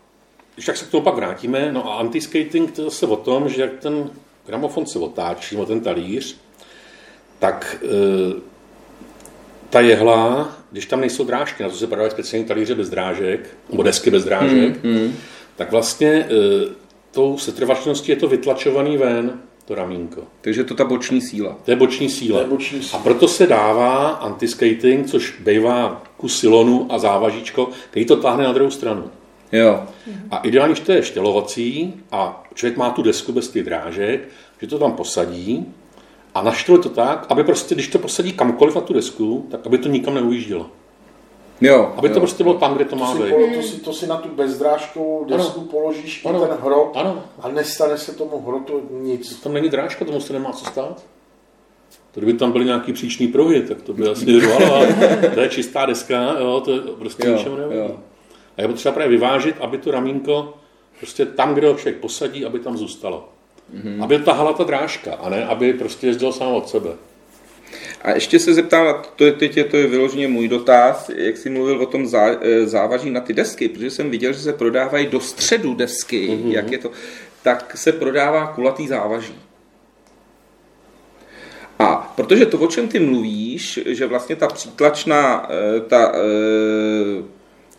když 0.55 0.65
tak 0.65 0.77
se 0.77 0.85
k 0.85 0.89
tomu 0.89 1.03
pak 1.03 1.15
vrátíme, 1.15 1.71
no 1.71 1.91
a 1.91 1.95
antiskating 1.95 2.71
to 2.71 2.81
je 2.81 2.85
zase 2.85 3.07
o 3.07 3.15
tom, 3.15 3.49
že 3.49 3.61
jak 3.61 3.79
ten 3.79 4.09
gramofon 4.45 4.85
se 4.85 4.99
otáčí, 4.99 5.57
o 5.57 5.65
ten 5.65 5.81
talíř, 5.81 6.37
tak 7.39 7.77
e, 7.83 8.50
ta 9.71 9.79
jehla, 9.79 10.51
když 10.71 10.85
tam 10.85 10.99
nejsou 11.01 11.23
drážky, 11.23 11.63
na 11.63 11.69
to 11.69 11.75
se 11.75 11.87
prodávají 11.87 12.11
speciální 12.11 12.45
talíře 12.47 12.75
bez 12.75 12.89
drážek, 12.89 13.49
nebo 13.69 13.83
desky 13.83 14.09
bez 14.11 14.23
drážek, 14.23 14.83
Hmm. 14.83 15.13
tak 15.55 15.71
vlastně 15.71 16.07
e, 16.09 16.25
tou 17.11 17.37
setrvačností 17.37 18.11
je 18.11 18.15
to 18.15 18.27
vytlačovaný 18.27 18.97
ven, 18.97 19.39
to 19.65 19.75
ramínko. 19.75 20.21
Takže 20.41 20.63
to 20.63 20.75
ta 20.75 20.85
boční 20.85 21.21
síla. 21.21 21.57
To 21.65 21.71
je 21.71 21.77
boční 21.77 22.09
síla. 22.09 22.37
To 22.39 22.43
je 22.43 22.49
boční 22.49 22.79
A 22.79 22.83
síla. 22.83 23.01
proto 23.03 23.27
se 23.27 23.47
dává 23.47 24.07
antiskating, 24.09 25.07
což 25.07 25.35
bývá 25.45 26.03
kus 26.17 26.39
silonu 26.39 26.87
a 26.89 26.99
závažíčko, 26.99 27.69
který 27.89 28.05
to 28.05 28.15
táhne 28.15 28.43
na 28.43 28.53
druhou 28.53 28.71
stranu. 28.71 29.03
Jo. 29.51 29.83
A 30.31 30.37
ideálně, 30.37 30.73
když 30.73 30.85
to 30.85 30.91
je 30.91 31.03
štělovací 31.03 31.93
a 32.11 32.43
člověk 32.53 32.77
má 32.77 32.89
tu 32.89 33.01
desku 33.01 33.31
bez 33.31 33.47
těch 33.49 33.63
drážek, 33.63 34.27
že 34.61 34.67
to 34.67 34.79
tam 34.79 34.91
posadí 34.91 35.65
a 36.35 36.41
naštve 36.41 36.77
to 36.77 36.89
tak, 36.89 37.25
aby 37.29 37.43
prostě, 37.43 37.75
když 37.75 37.87
to 37.87 37.99
posadí 37.99 38.33
kamkoliv 38.33 38.75
na 38.75 38.81
tu 38.81 38.93
desku, 38.93 39.47
tak 39.51 39.65
aby 39.65 39.77
to 39.77 39.89
nikam 39.89 40.13
neujíždělo. 40.15 40.65
Jo. 41.61 41.93
Aby 41.97 42.07
jo. 42.07 42.13
to 42.13 42.19
prostě 42.19 42.43
bylo 42.43 42.55
tam, 42.55 42.73
kde 42.75 42.85
to 42.85 42.89
To 42.89 42.95
má 42.95 43.13
si, 43.15 43.23
být. 43.23 43.29
polo, 43.29 43.47
to, 43.55 43.61
si, 43.61 43.79
to 43.81 43.93
si 43.93 44.07
na 44.07 44.17
tu 44.17 44.29
bezdrážkovou 44.29 45.25
desku 45.25 45.61
položíš 45.61 46.25
Ano. 46.25 46.39
ten 46.47 46.57
hrot 46.61 46.91
Ano. 46.97 47.23
a 47.41 47.47
nestane 47.49 47.97
se 47.97 48.13
tomu 48.13 48.41
hrotu 48.47 48.81
nic. 48.91 49.39
Tam 49.41 49.53
není 49.53 49.69
drážka, 49.69 50.05
tomu 50.05 50.21
se 50.21 50.33
nemá 50.33 50.51
co 50.51 50.65
stát. 50.65 51.03
To 52.11 52.19
kdyby 52.19 52.33
tam 52.39 52.51
byly 52.51 52.65
nějaký 52.65 52.93
příčný 52.93 53.27
pruhy, 53.27 53.61
tak 53.61 53.81
to 53.81 53.93
by 53.93 54.07
asi 54.07 54.39
řvalo, 54.39 54.75
ale 54.75 54.87
to 55.33 55.39
je 55.39 55.49
čistá 55.49 55.85
deska, 55.85 56.35
jo, 56.39 56.61
to 56.65 56.71
je 56.71 56.79
prostě 56.79 57.27
Jo, 57.27 57.33
ničemu 57.37 57.55
nevadí. 57.55 57.79
jo. 57.79 57.97
A 58.57 58.61
je 58.61 58.67
potřeba 58.67 58.93
právě 58.93 59.09
vyvážit, 59.17 59.55
aby 59.59 59.77
to 59.77 59.91
ramínko 59.91 60.53
prostě 60.97 61.25
tam, 61.25 61.53
kde 61.53 61.67
ho 61.67 61.73
člověk 61.75 61.97
posadí, 62.01 62.45
aby 62.45 62.59
tam 62.59 62.77
zůstalo. 62.77 63.29
Mm-hmm. 63.73 64.03
Aby 64.03 64.19
tahala 64.19 64.53
ta 64.53 64.63
drážka, 64.63 65.13
a 65.13 65.29
ne 65.29 65.45
aby 65.45 65.73
prostě 65.73 66.07
jezdil 66.07 66.31
sám 66.31 66.53
od 66.53 66.69
sebe. 66.69 66.89
A 68.01 68.11
ještě 68.11 68.39
se 68.39 68.53
zeptám, 68.53 68.87
a 68.87 68.93
to 69.15 69.25
je, 69.25 69.31
teď 69.31 69.57
je, 69.57 69.63
to 69.63 69.77
je 69.77 69.87
vyloženě 69.87 70.27
můj 70.27 70.47
dotaz, 70.47 71.11
jak 71.15 71.37
jsi 71.37 71.49
mluvil 71.49 71.81
o 71.81 71.85
tom 71.85 72.07
zá, 72.07 72.27
eh, 72.41 72.65
závaží 72.65 73.09
na 73.09 73.21
ty 73.21 73.33
desky, 73.33 73.69
protože 73.69 73.89
jsem 73.89 74.09
viděl, 74.09 74.33
že 74.33 74.39
se 74.39 74.53
prodávají 74.53 75.07
do 75.07 75.19
středu 75.19 75.73
desky, 75.73 76.29
mm-hmm. 76.29 76.51
jak 76.51 76.71
je 76.71 76.77
to, 76.77 76.91
tak 77.43 77.77
se 77.77 77.91
prodává 77.91 78.47
kulatý 78.47 78.87
závaží. 78.87 79.35
A 81.79 82.13
protože 82.15 82.45
to, 82.45 82.57
o 82.57 82.67
čem 82.67 82.87
ty 82.87 82.99
mluvíš, 82.99 83.79
že 83.85 84.05
vlastně 84.05 84.35
ta 84.35 84.47
přítlačná 84.47 85.49
eh, 85.49 85.79
ta, 85.79 86.11
e, 86.15 86.19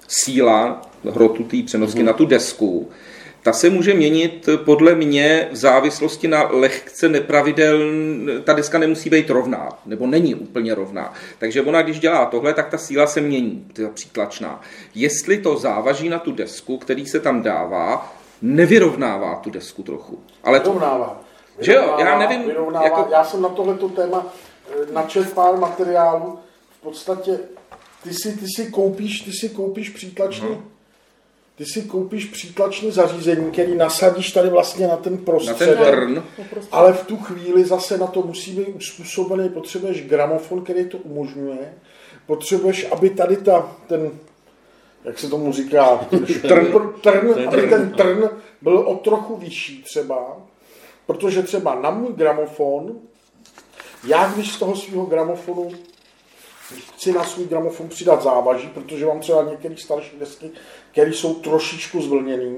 síla 0.09 0.83
hrotu 1.11 1.45
té 1.45 1.63
přenosky 1.63 2.01
mm-hmm. 2.01 2.05
na 2.05 2.13
tu 2.13 2.27
desku, 2.27 2.91
ta 3.43 3.53
se 3.53 3.71
může 3.71 3.95
měnit 3.95 4.49
podle 4.65 4.95
mě 4.95 5.49
v 5.53 5.57
závislosti 5.57 6.29
na 6.29 6.49
lehce 6.51 7.09
nepravidel, 7.09 7.79
ta 8.45 8.53
deska 8.53 8.79
nemusí 8.79 9.11
být 9.11 9.31
rovná, 9.31 9.69
nebo 9.87 10.07
není 10.07 10.35
úplně 10.35 10.75
rovná. 10.75 11.13
Takže 11.39 11.63
ona, 11.63 11.83
když 11.83 12.01
dělá 12.01 12.27
tohle, 12.27 12.55
tak 12.55 12.69
ta 12.71 12.79
síla 12.79 13.07
se 13.07 13.21
mění, 13.21 13.67
ta 13.73 13.83
přítlačná. 13.95 14.61
Jestli 14.95 15.39
to 15.39 15.57
závaží 15.57 16.09
na 16.09 16.19
tu 16.19 16.33
desku, 16.33 16.79
který 16.79 17.07
se 17.07 17.21
tam 17.21 17.43
dává, 17.43 18.13
nevyrovnává 18.43 19.35
tu 19.35 19.51
desku 19.51 19.83
trochu. 19.83 20.19
Ale 20.45 20.61
to, 20.61 20.73
Vyrovnává. 20.73 21.21
Že 21.61 21.73
jo, 21.73 21.81
já 21.83 21.97
Vyrovnává, 21.97 22.19
nevím, 22.19 22.47
Vyrovnává. 22.47 22.85
jako- 22.85 23.09
Já 23.13 23.25
jsem 23.25 23.43
na 23.43 23.49
tohleto 23.49 23.89
téma 23.89 24.27
eh, 24.89 24.93
načet 24.93 25.33
pár 25.33 25.57
materiálů. 25.57 26.39
V 26.79 26.83
podstatě 26.83 27.39
ty 28.03 28.11
si, 28.15 28.33
ty 28.33 28.47
si 28.57 28.71
koupíš, 28.71 29.21
ty 29.21 29.33
si 29.33 29.49
koupíš 29.49 29.89
přítlačný, 29.91 30.49
Mhm. 30.49 30.65
Ty 31.63 31.69
si 31.69 31.83
koupíš 31.83 32.25
přítlačný 32.25 32.91
zařízení, 32.91 33.51
který 33.51 33.77
nasadíš 33.77 34.33
tady 34.33 34.49
vlastně 34.49 34.87
na 34.87 34.97
ten 34.97 35.13
na 35.13 35.19
ten 35.19 35.25
prostředek. 35.25 35.79
trn, 35.79 36.23
Ale 36.73 36.93
v 36.93 37.07
tu 37.07 37.17
chvíli 37.17 37.65
zase 37.65 37.99
na 37.99 38.07
to 38.07 38.23
musí 38.23 38.53
být 38.53 38.69
uspůsobený, 38.69 39.49
potřebuješ 39.49 40.07
gramofon, 40.07 40.65
který 40.65 40.85
to 40.85 40.99
umožňuje, 40.99 41.75
potřebuješ, 42.27 42.87
aby 42.93 43.11
tady 43.11 43.37
ta, 43.37 43.77
ten, 43.87 44.11
jak 45.05 45.19
se 45.19 45.29
tomu 45.29 45.53
říká, 45.53 46.07
ten 46.11 46.27
trn, 46.43 46.67
trn, 47.01 47.49
aby 47.49 47.69
ten 47.69 47.91
trn 47.91 48.29
byl 48.63 48.79
o 48.79 48.95
trochu 48.97 49.37
vyšší 49.37 49.83
třeba, 49.83 50.37
protože 51.07 51.43
třeba 51.43 51.75
na 51.75 51.91
můj 51.91 52.13
gramofon, 52.13 52.93
já 54.07 54.33
když 54.33 54.53
z 54.53 54.59
toho 54.59 54.77
svého 54.77 55.07
gramofonu 55.07 55.71
chci 56.73 57.13
na 57.13 57.25
svůj 57.25 57.47
gramofon 57.47 57.89
přidat 57.89 58.23
závaží, 58.23 58.69
protože 58.75 59.07
mám 59.07 59.21
třeba 59.21 59.43
některé 59.51 59.77
starší 59.77 60.17
desky, 60.21 60.51
které 60.93 61.13
jsou 61.13 61.35
trošičku 61.35 62.03
zvlněný, 62.03 62.57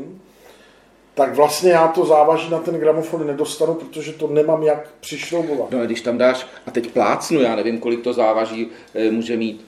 tak 1.15 1.35
vlastně 1.35 1.71
já 1.71 1.89
to 1.89 2.05
závaží 2.05 2.51
na 2.51 2.59
ten 2.59 2.75
gramofon 2.75 3.27
nedostanu, 3.27 3.75
protože 3.75 4.13
to 4.13 4.29
nemám 4.29 4.63
jak 4.63 4.89
přišroubovat. 5.01 5.71
No 5.71 5.81
a 5.81 5.85
když 5.85 6.01
tam 6.01 6.19
dáš, 6.19 6.47
a 6.67 6.71
teď 6.71 6.91
plácnu, 6.91 7.41
já 7.41 7.57
nevím, 7.57 7.79
kolik 7.79 8.01
to 8.01 8.13
závaží 8.13 8.69
eh, 8.95 9.11
může 9.11 9.37
mít 9.37 9.67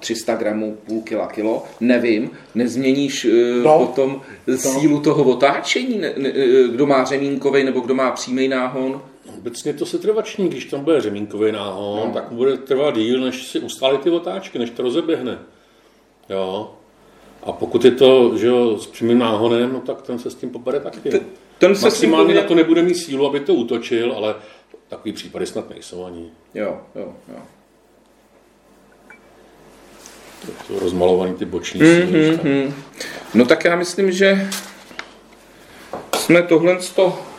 300 0.00 0.34
gramů, 0.34 0.76
půl 0.86 1.02
kila, 1.02 1.26
kilo, 1.26 1.62
nevím, 1.80 2.30
nezměníš 2.54 3.24
eh, 3.24 3.62
No. 3.64 3.78
potom 3.78 4.20
sílu 4.56 5.00
toho 5.00 5.24
otáčení, 5.24 5.98
ne, 5.98 6.12
ne, 6.16 6.28
eh, 6.34 6.68
kdo 6.68 6.86
má 6.86 7.04
řemínkový 7.04 7.64
nebo 7.64 7.80
kdo 7.80 7.94
má 7.94 8.10
přímý 8.10 8.48
náhon. 8.48 9.02
Obecně 9.44 9.72
to 9.72 9.86
se 9.86 9.98
trvační, 9.98 10.48
když 10.48 10.64
tam 10.64 10.84
bude 10.84 11.00
řemínkový 11.00 11.52
náhon, 11.52 12.08
no. 12.08 12.14
tak 12.14 12.32
bude 12.32 12.56
trvat 12.56 12.94
díl, 12.94 13.20
než 13.20 13.46
si 13.46 13.60
ustálí 13.60 13.98
ty 13.98 14.10
otáčky, 14.10 14.58
než 14.58 14.70
to 14.70 14.82
rozeběhne. 14.82 15.38
Jo. 16.30 16.74
A 17.42 17.52
pokud 17.52 17.84
je 17.84 17.90
to 17.90 18.36
že 18.38 18.46
jo, 18.46 18.78
s 18.78 18.86
přímým 18.86 19.18
náhonem, 19.18 19.72
no 19.72 19.80
tak 19.80 20.02
ten 20.02 20.18
se 20.18 20.30
s 20.30 20.34
tím 20.34 20.50
popere 20.50 20.80
taky. 20.80 21.10
Ten, 21.10 21.20
ten 21.58 21.76
se 21.76 21.86
Maximálně 21.86 22.34
tím 22.34 22.42
na 22.42 22.48
to 22.48 22.54
nebude 22.54 22.82
mít 22.82 22.94
sílu, 22.94 23.26
aby 23.26 23.40
to 23.40 23.54
útočil, 23.54 24.12
ale 24.12 24.34
takový 24.88 25.12
případy 25.12 25.46
snad 25.46 25.70
nejsou 25.70 26.04
ani. 26.04 26.30
Jo, 26.54 26.80
jo, 26.94 27.14
jo. 27.28 27.42
To 30.46 30.52
jsou 30.66 30.78
rozmalovaný 30.78 31.34
ty 31.34 31.44
boční 31.44 31.80
mm, 31.80 31.86
síly. 31.86 32.40
Mm, 32.42 32.74
No 33.34 33.44
tak 33.44 33.64
já 33.64 33.76
myslím, 33.76 34.12
že 34.12 34.50
jsme 36.14 36.42
tohle 36.42 36.78
to 36.94 37.33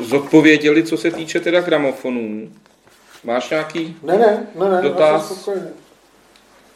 zodpověděli, 0.00 0.82
co 0.82 0.96
se 0.96 1.10
týče 1.10 1.40
teda 1.40 1.60
gramofonů. 1.60 2.50
Máš 3.24 3.50
nějaký 3.50 3.96
ne, 4.02 4.18
ne, 4.18 4.46
ne, 4.54 4.70
ne, 4.70 4.82
dotaz? 4.82 5.48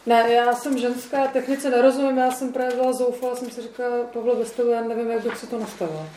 Ne, 0.05 0.25
já 0.33 0.55
jsem 0.55 0.77
ženská, 0.77 1.27
technice 1.27 1.69
nerozumím, 1.69 2.17
já 2.17 2.31
jsem 2.31 2.53
právě 2.53 2.75
byla 2.75 2.93
zoufala, 2.93 3.35
jsem 3.35 3.49
si 3.49 3.61
říkala, 3.61 4.03
Pavle, 4.13 4.35
bez 4.35 4.51
toho 4.51 4.71
já 4.71 4.81
nevím, 4.81 5.11
jak 5.11 5.23
bych 5.23 5.37
si 5.37 5.47
to 5.47 5.59
nastavila. 5.59 6.07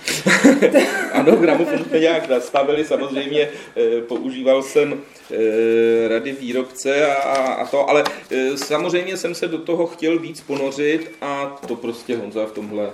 ano, 1.13 1.37
gramofon 1.37 1.85
jsme 1.85 1.99
nějak 1.99 2.29
nastavili, 2.29 2.85
samozřejmě 2.85 3.49
eh, 3.77 4.01
používal 4.01 4.63
jsem 4.63 5.01
eh, 5.31 6.09
rady 6.09 6.33
výrobce 6.33 7.07
a, 7.17 7.33
a 7.53 7.67
to, 7.67 7.91
ale 7.91 8.05
eh, 8.31 8.57
samozřejmě 8.57 9.17
jsem 9.17 9.35
se 9.35 9.49
do 9.49 9.59
toho 9.59 9.87
chtěl 9.87 10.19
víc 10.19 10.41
ponořit 10.41 11.11
a 11.21 11.61
to 11.67 11.77
prostě 11.77 12.17
Honza 12.17 12.47
v 12.47 12.53
tomhle. 12.53 12.91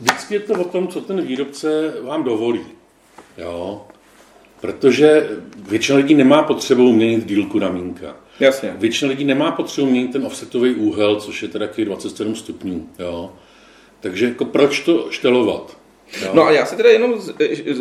Vždycky 0.00 0.34
je 0.34 0.40
to 0.40 0.52
o 0.52 0.64
tom, 0.64 0.88
co 0.88 1.00
ten 1.00 1.26
výrobce 1.26 1.94
vám 2.02 2.22
dovolí. 2.24 2.60
Jo? 3.38 3.86
Protože 4.60 5.28
většina 5.56 5.98
lidí 5.98 6.14
nemá 6.14 6.42
potřebu 6.42 6.92
měnit 6.92 7.26
dílku 7.26 7.58
ramínka. 7.58 8.16
Jasně. 8.40 8.74
Většina 8.78 9.10
lidí 9.10 9.24
nemá 9.24 9.52
potřebu 9.52 9.86
měnit 9.90 10.12
ten 10.12 10.26
offsetový 10.26 10.74
úhel, 10.74 11.20
což 11.20 11.42
je 11.42 11.48
teda 11.48 11.66
27 11.84 12.36
stupňů. 12.36 12.88
Jo? 12.98 13.32
Takže 14.00 14.26
jako 14.26 14.44
proč 14.44 14.80
to 14.80 15.06
štelovat? 15.10 15.76
Jo? 16.22 16.30
No 16.34 16.42
a 16.42 16.50
já 16.50 16.66
se 16.66 16.76
teda 16.76 16.90
jenom 16.90 17.14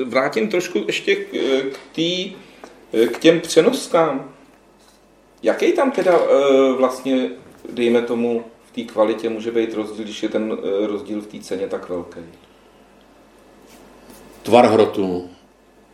vrátím 0.05 0.47
trošku 0.47 0.83
ještě 0.87 1.15
k, 1.15 1.29
k, 1.71 1.79
tý, 1.91 2.31
k 3.11 3.19
těm 3.19 3.39
přenoskám. 3.39 4.33
Jaký 5.43 5.71
tam 5.71 5.91
teda 5.91 6.19
vlastně, 6.77 7.29
dejme 7.69 8.01
tomu, 8.01 8.45
té 8.75 8.81
kvalitě 8.81 9.29
může 9.29 9.51
být 9.51 9.73
rozdíl, 9.73 10.03
když 10.03 10.23
je 10.23 10.29
ten 10.29 10.57
e, 10.83 10.87
rozdíl 10.87 11.21
v 11.21 11.27
té 11.27 11.39
ceně 11.39 11.67
tak 11.67 11.89
velký? 11.89 12.19
Tvar 14.43 14.65
hrotu. 14.65 15.29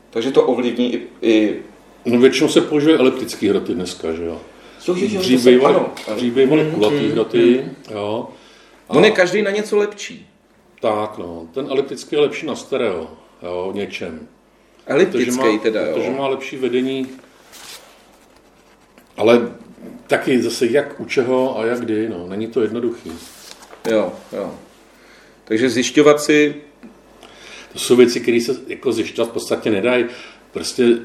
Takže 0.09 0.31
to 0.31 0.43
ovlivní 0.43 0.93
i, 0.93 1.07
i 1.21 1.61
No 2.05 2.19
většinou 2.19 2.49
se 2.49 2.61
používají 2.61 2.99
eliptické 2.99 3.49
hroty 3.49 3.73
dneska, 3.73 4.11
že 4.11 4.25
jo. 4.25 4.41
Jo, 4.87 4.95
jo, 4.95 5.07
jo, 5.11 5.19
dřív 5.19 5.45
bývaly, 5.45 6.63
mm, 6.63 6.71
kulatý 6.71 6.95
mm, 6.95 7.11
hroty, 7.11 7.63
mm. 7.63 7.95
jo. 7.95 8.27
A 8.89 8.93
On 8.93 9.05
je 9.05 9.11
každý 9.11 9.41
na 9.41 9.51
něco 9.51 9.77
lepší. 9.77 10.27
Tak, 10.81 11.17
no. 11.17 11.47
Ten 11.53 11.67
eliptický 11.69 12.15
je 12.15 12.21
lepší 12.21 12.45
na 12.45 12.55
stereo, 12.55 13.07
jo, 13.43 13.71
něčem. 13.75 14.27
Eliptický 14.85 15.31
protože 15.31 15.51
má, 15.51 15.57
teda, 15.57 15.85
jo. 15.85 15.93
Protože 15.93 16.09
má 16.09 16.27
lepší 16.27 16.57
vedení, 16.57 17.07
ale 19.17 19.51
taky 20.07 20.41
zase 20.41 20.65
jak 20.65 20.99
u 20.99 21.05
čeho 21.05 21.59
a 21.59 21.65
jak 21.65 21.79
kdy, 21.79 22.09
no. 22.09 22.27
Není 22.27 22.47
to 22.47 22.61
jednoduchý. 22.61 23.11
Jo, 23.91 24.13
jo. 24.33 24.55
Takže 25.43 25.69
zjišťovat 25.69 26.21
si... 26.21 26.55
To 27.73 27.79
jsou 27.79 27.95
věci, 27.95 28.19
které 28.19 28.41
se 28.41 28.55
jako 28.67 28.91
zjišťovat 28.91 29.29
v 29.29 29.33
podstatě 29.33 29.71
nedají. 29.71 30.05
Prostě 30.51 30.97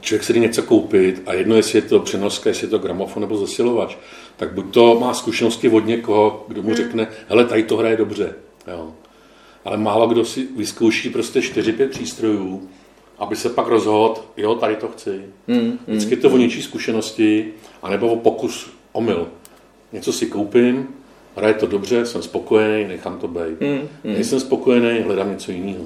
člověk 0.00 0.24
si 0.24 0.32
jde 0.32 0.40
něco 0.40 0.62
koupit 0.62 1.22
a 1.26 1.34
jedno, 1.34 1.56
jestli 1.56 1.78
je 1.78 1.82
to 1.82 2.00
přenoska, 2.00 2.50
jestli 2.50 2.66
je 2.66 2.70
to 2.70 2.78
gramofon 2.78 3.20
nebo 3.20 3.36
zesilovač, 3.36 3.96
tak 4.36 4.52
buď 4.52 4.74
to 4.74 5.00
má 5.00 5.14
zkušenosti 5.14 5.68
od 5.68 5.86
někoho, 5.86 6.44
kdo 6.48 6.62
mu 6.62 6.68
hmm. 6.68 6.76
řekne, 6.76 7.08
hele, 7.28 7.44
tady 7.44 7.62
to 7.62 7.76
hraje 7.76 7.96
dobře. 7.96 8.34
Jo. 8.72 8.94
Ale 9.64 9.76
málo 9.76 10.08
kdo 10.08 10.24
si 10.24 10.48
vyzkouší 10.56 11.10
prostě 11.10 11.40
4-5 11.40 11.88
přístrojů, 11.88 12.68
aby 13.18 13.36
se 13.36 13.48
pak 13.48 13.66
rozhodl, 13.66 14.14
jo, 14.36 14.54
tady 14.54 14.76
to 14.76 14.88
chci. 14.88 15.24
Hmm. 15.48 15.78
Vždycky 15.86 16.14
je 16.14 16.16
to 16.16 16.30
o 16.30 16.36
něčí 16.36 16.62
zkušenosti, 16.62 17.52
anebo 17.82 18.08
o 18.08 18.16
pokus, 18.16 18.70
omyl. 18.92 19.28
Něco 19.92 20.12
si 20.12 20.26
koupím, 20.26 20.88
hraje 21.36 21.54
to 21.54 21.66
dobře, 21.66 22.06
jsem 22.06 22.22
spokojený, 22.22 22.88
nechám 22.88 23.18
to 23.18 23.28
být. 23.28 23.60
Hmm. 23.60 23.88
Nejsem 24.04 24.40
spokojený, 24.40 25.00
hledám 25.00 25.32
něco 25.32 25.52
jiného. 25.52 25.84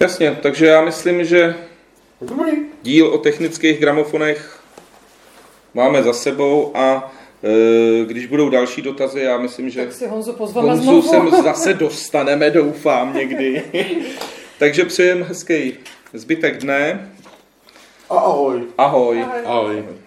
Jasně, 0.00 0.38
takže 0.42 0.66
já 0.66 0.84
myslím, 0.84 1.24
že 1.24 1.54
Dobrý. 2.22 2.52
Díl 2.82 3.06
o 3.06 3.18
technických 3.18 3.80
gramofonech 3.80 4.60
máme 5.74 6.02
za 6.02 6.12
sebou 6.12 6.76
a 6.76 7.12
e, 7.44 8.04
když 8.04 8.26
budou 8.26 8.48
další 8.48 8.82
dotazy, 8.82 9.20
já 9.20 9.38
myslím, 9.38 9.70
že 9.70 9.80
tak 9.80 9.92
si 9.92 10.06
Honzu, 10.06 10.32
Honzu 10.38 11.02
sem 11.02 11.30
zase 11.42 11.74
dostaneme, 11.74 12.50
doufám 12.50 13.14
někdy. 13.14 13.62
Takže 14.58 14.84
přejem 14.84 15.22
hezký 15.22 15.74
zbytek 16.12 16.58
dne. 16.58 17.10
A 18.12 18.14
ahoj. 18.14 18.60
Ahoj. 18.76 19.16
ahoj. 19.24 19.44
ahoj. 19.46 20.01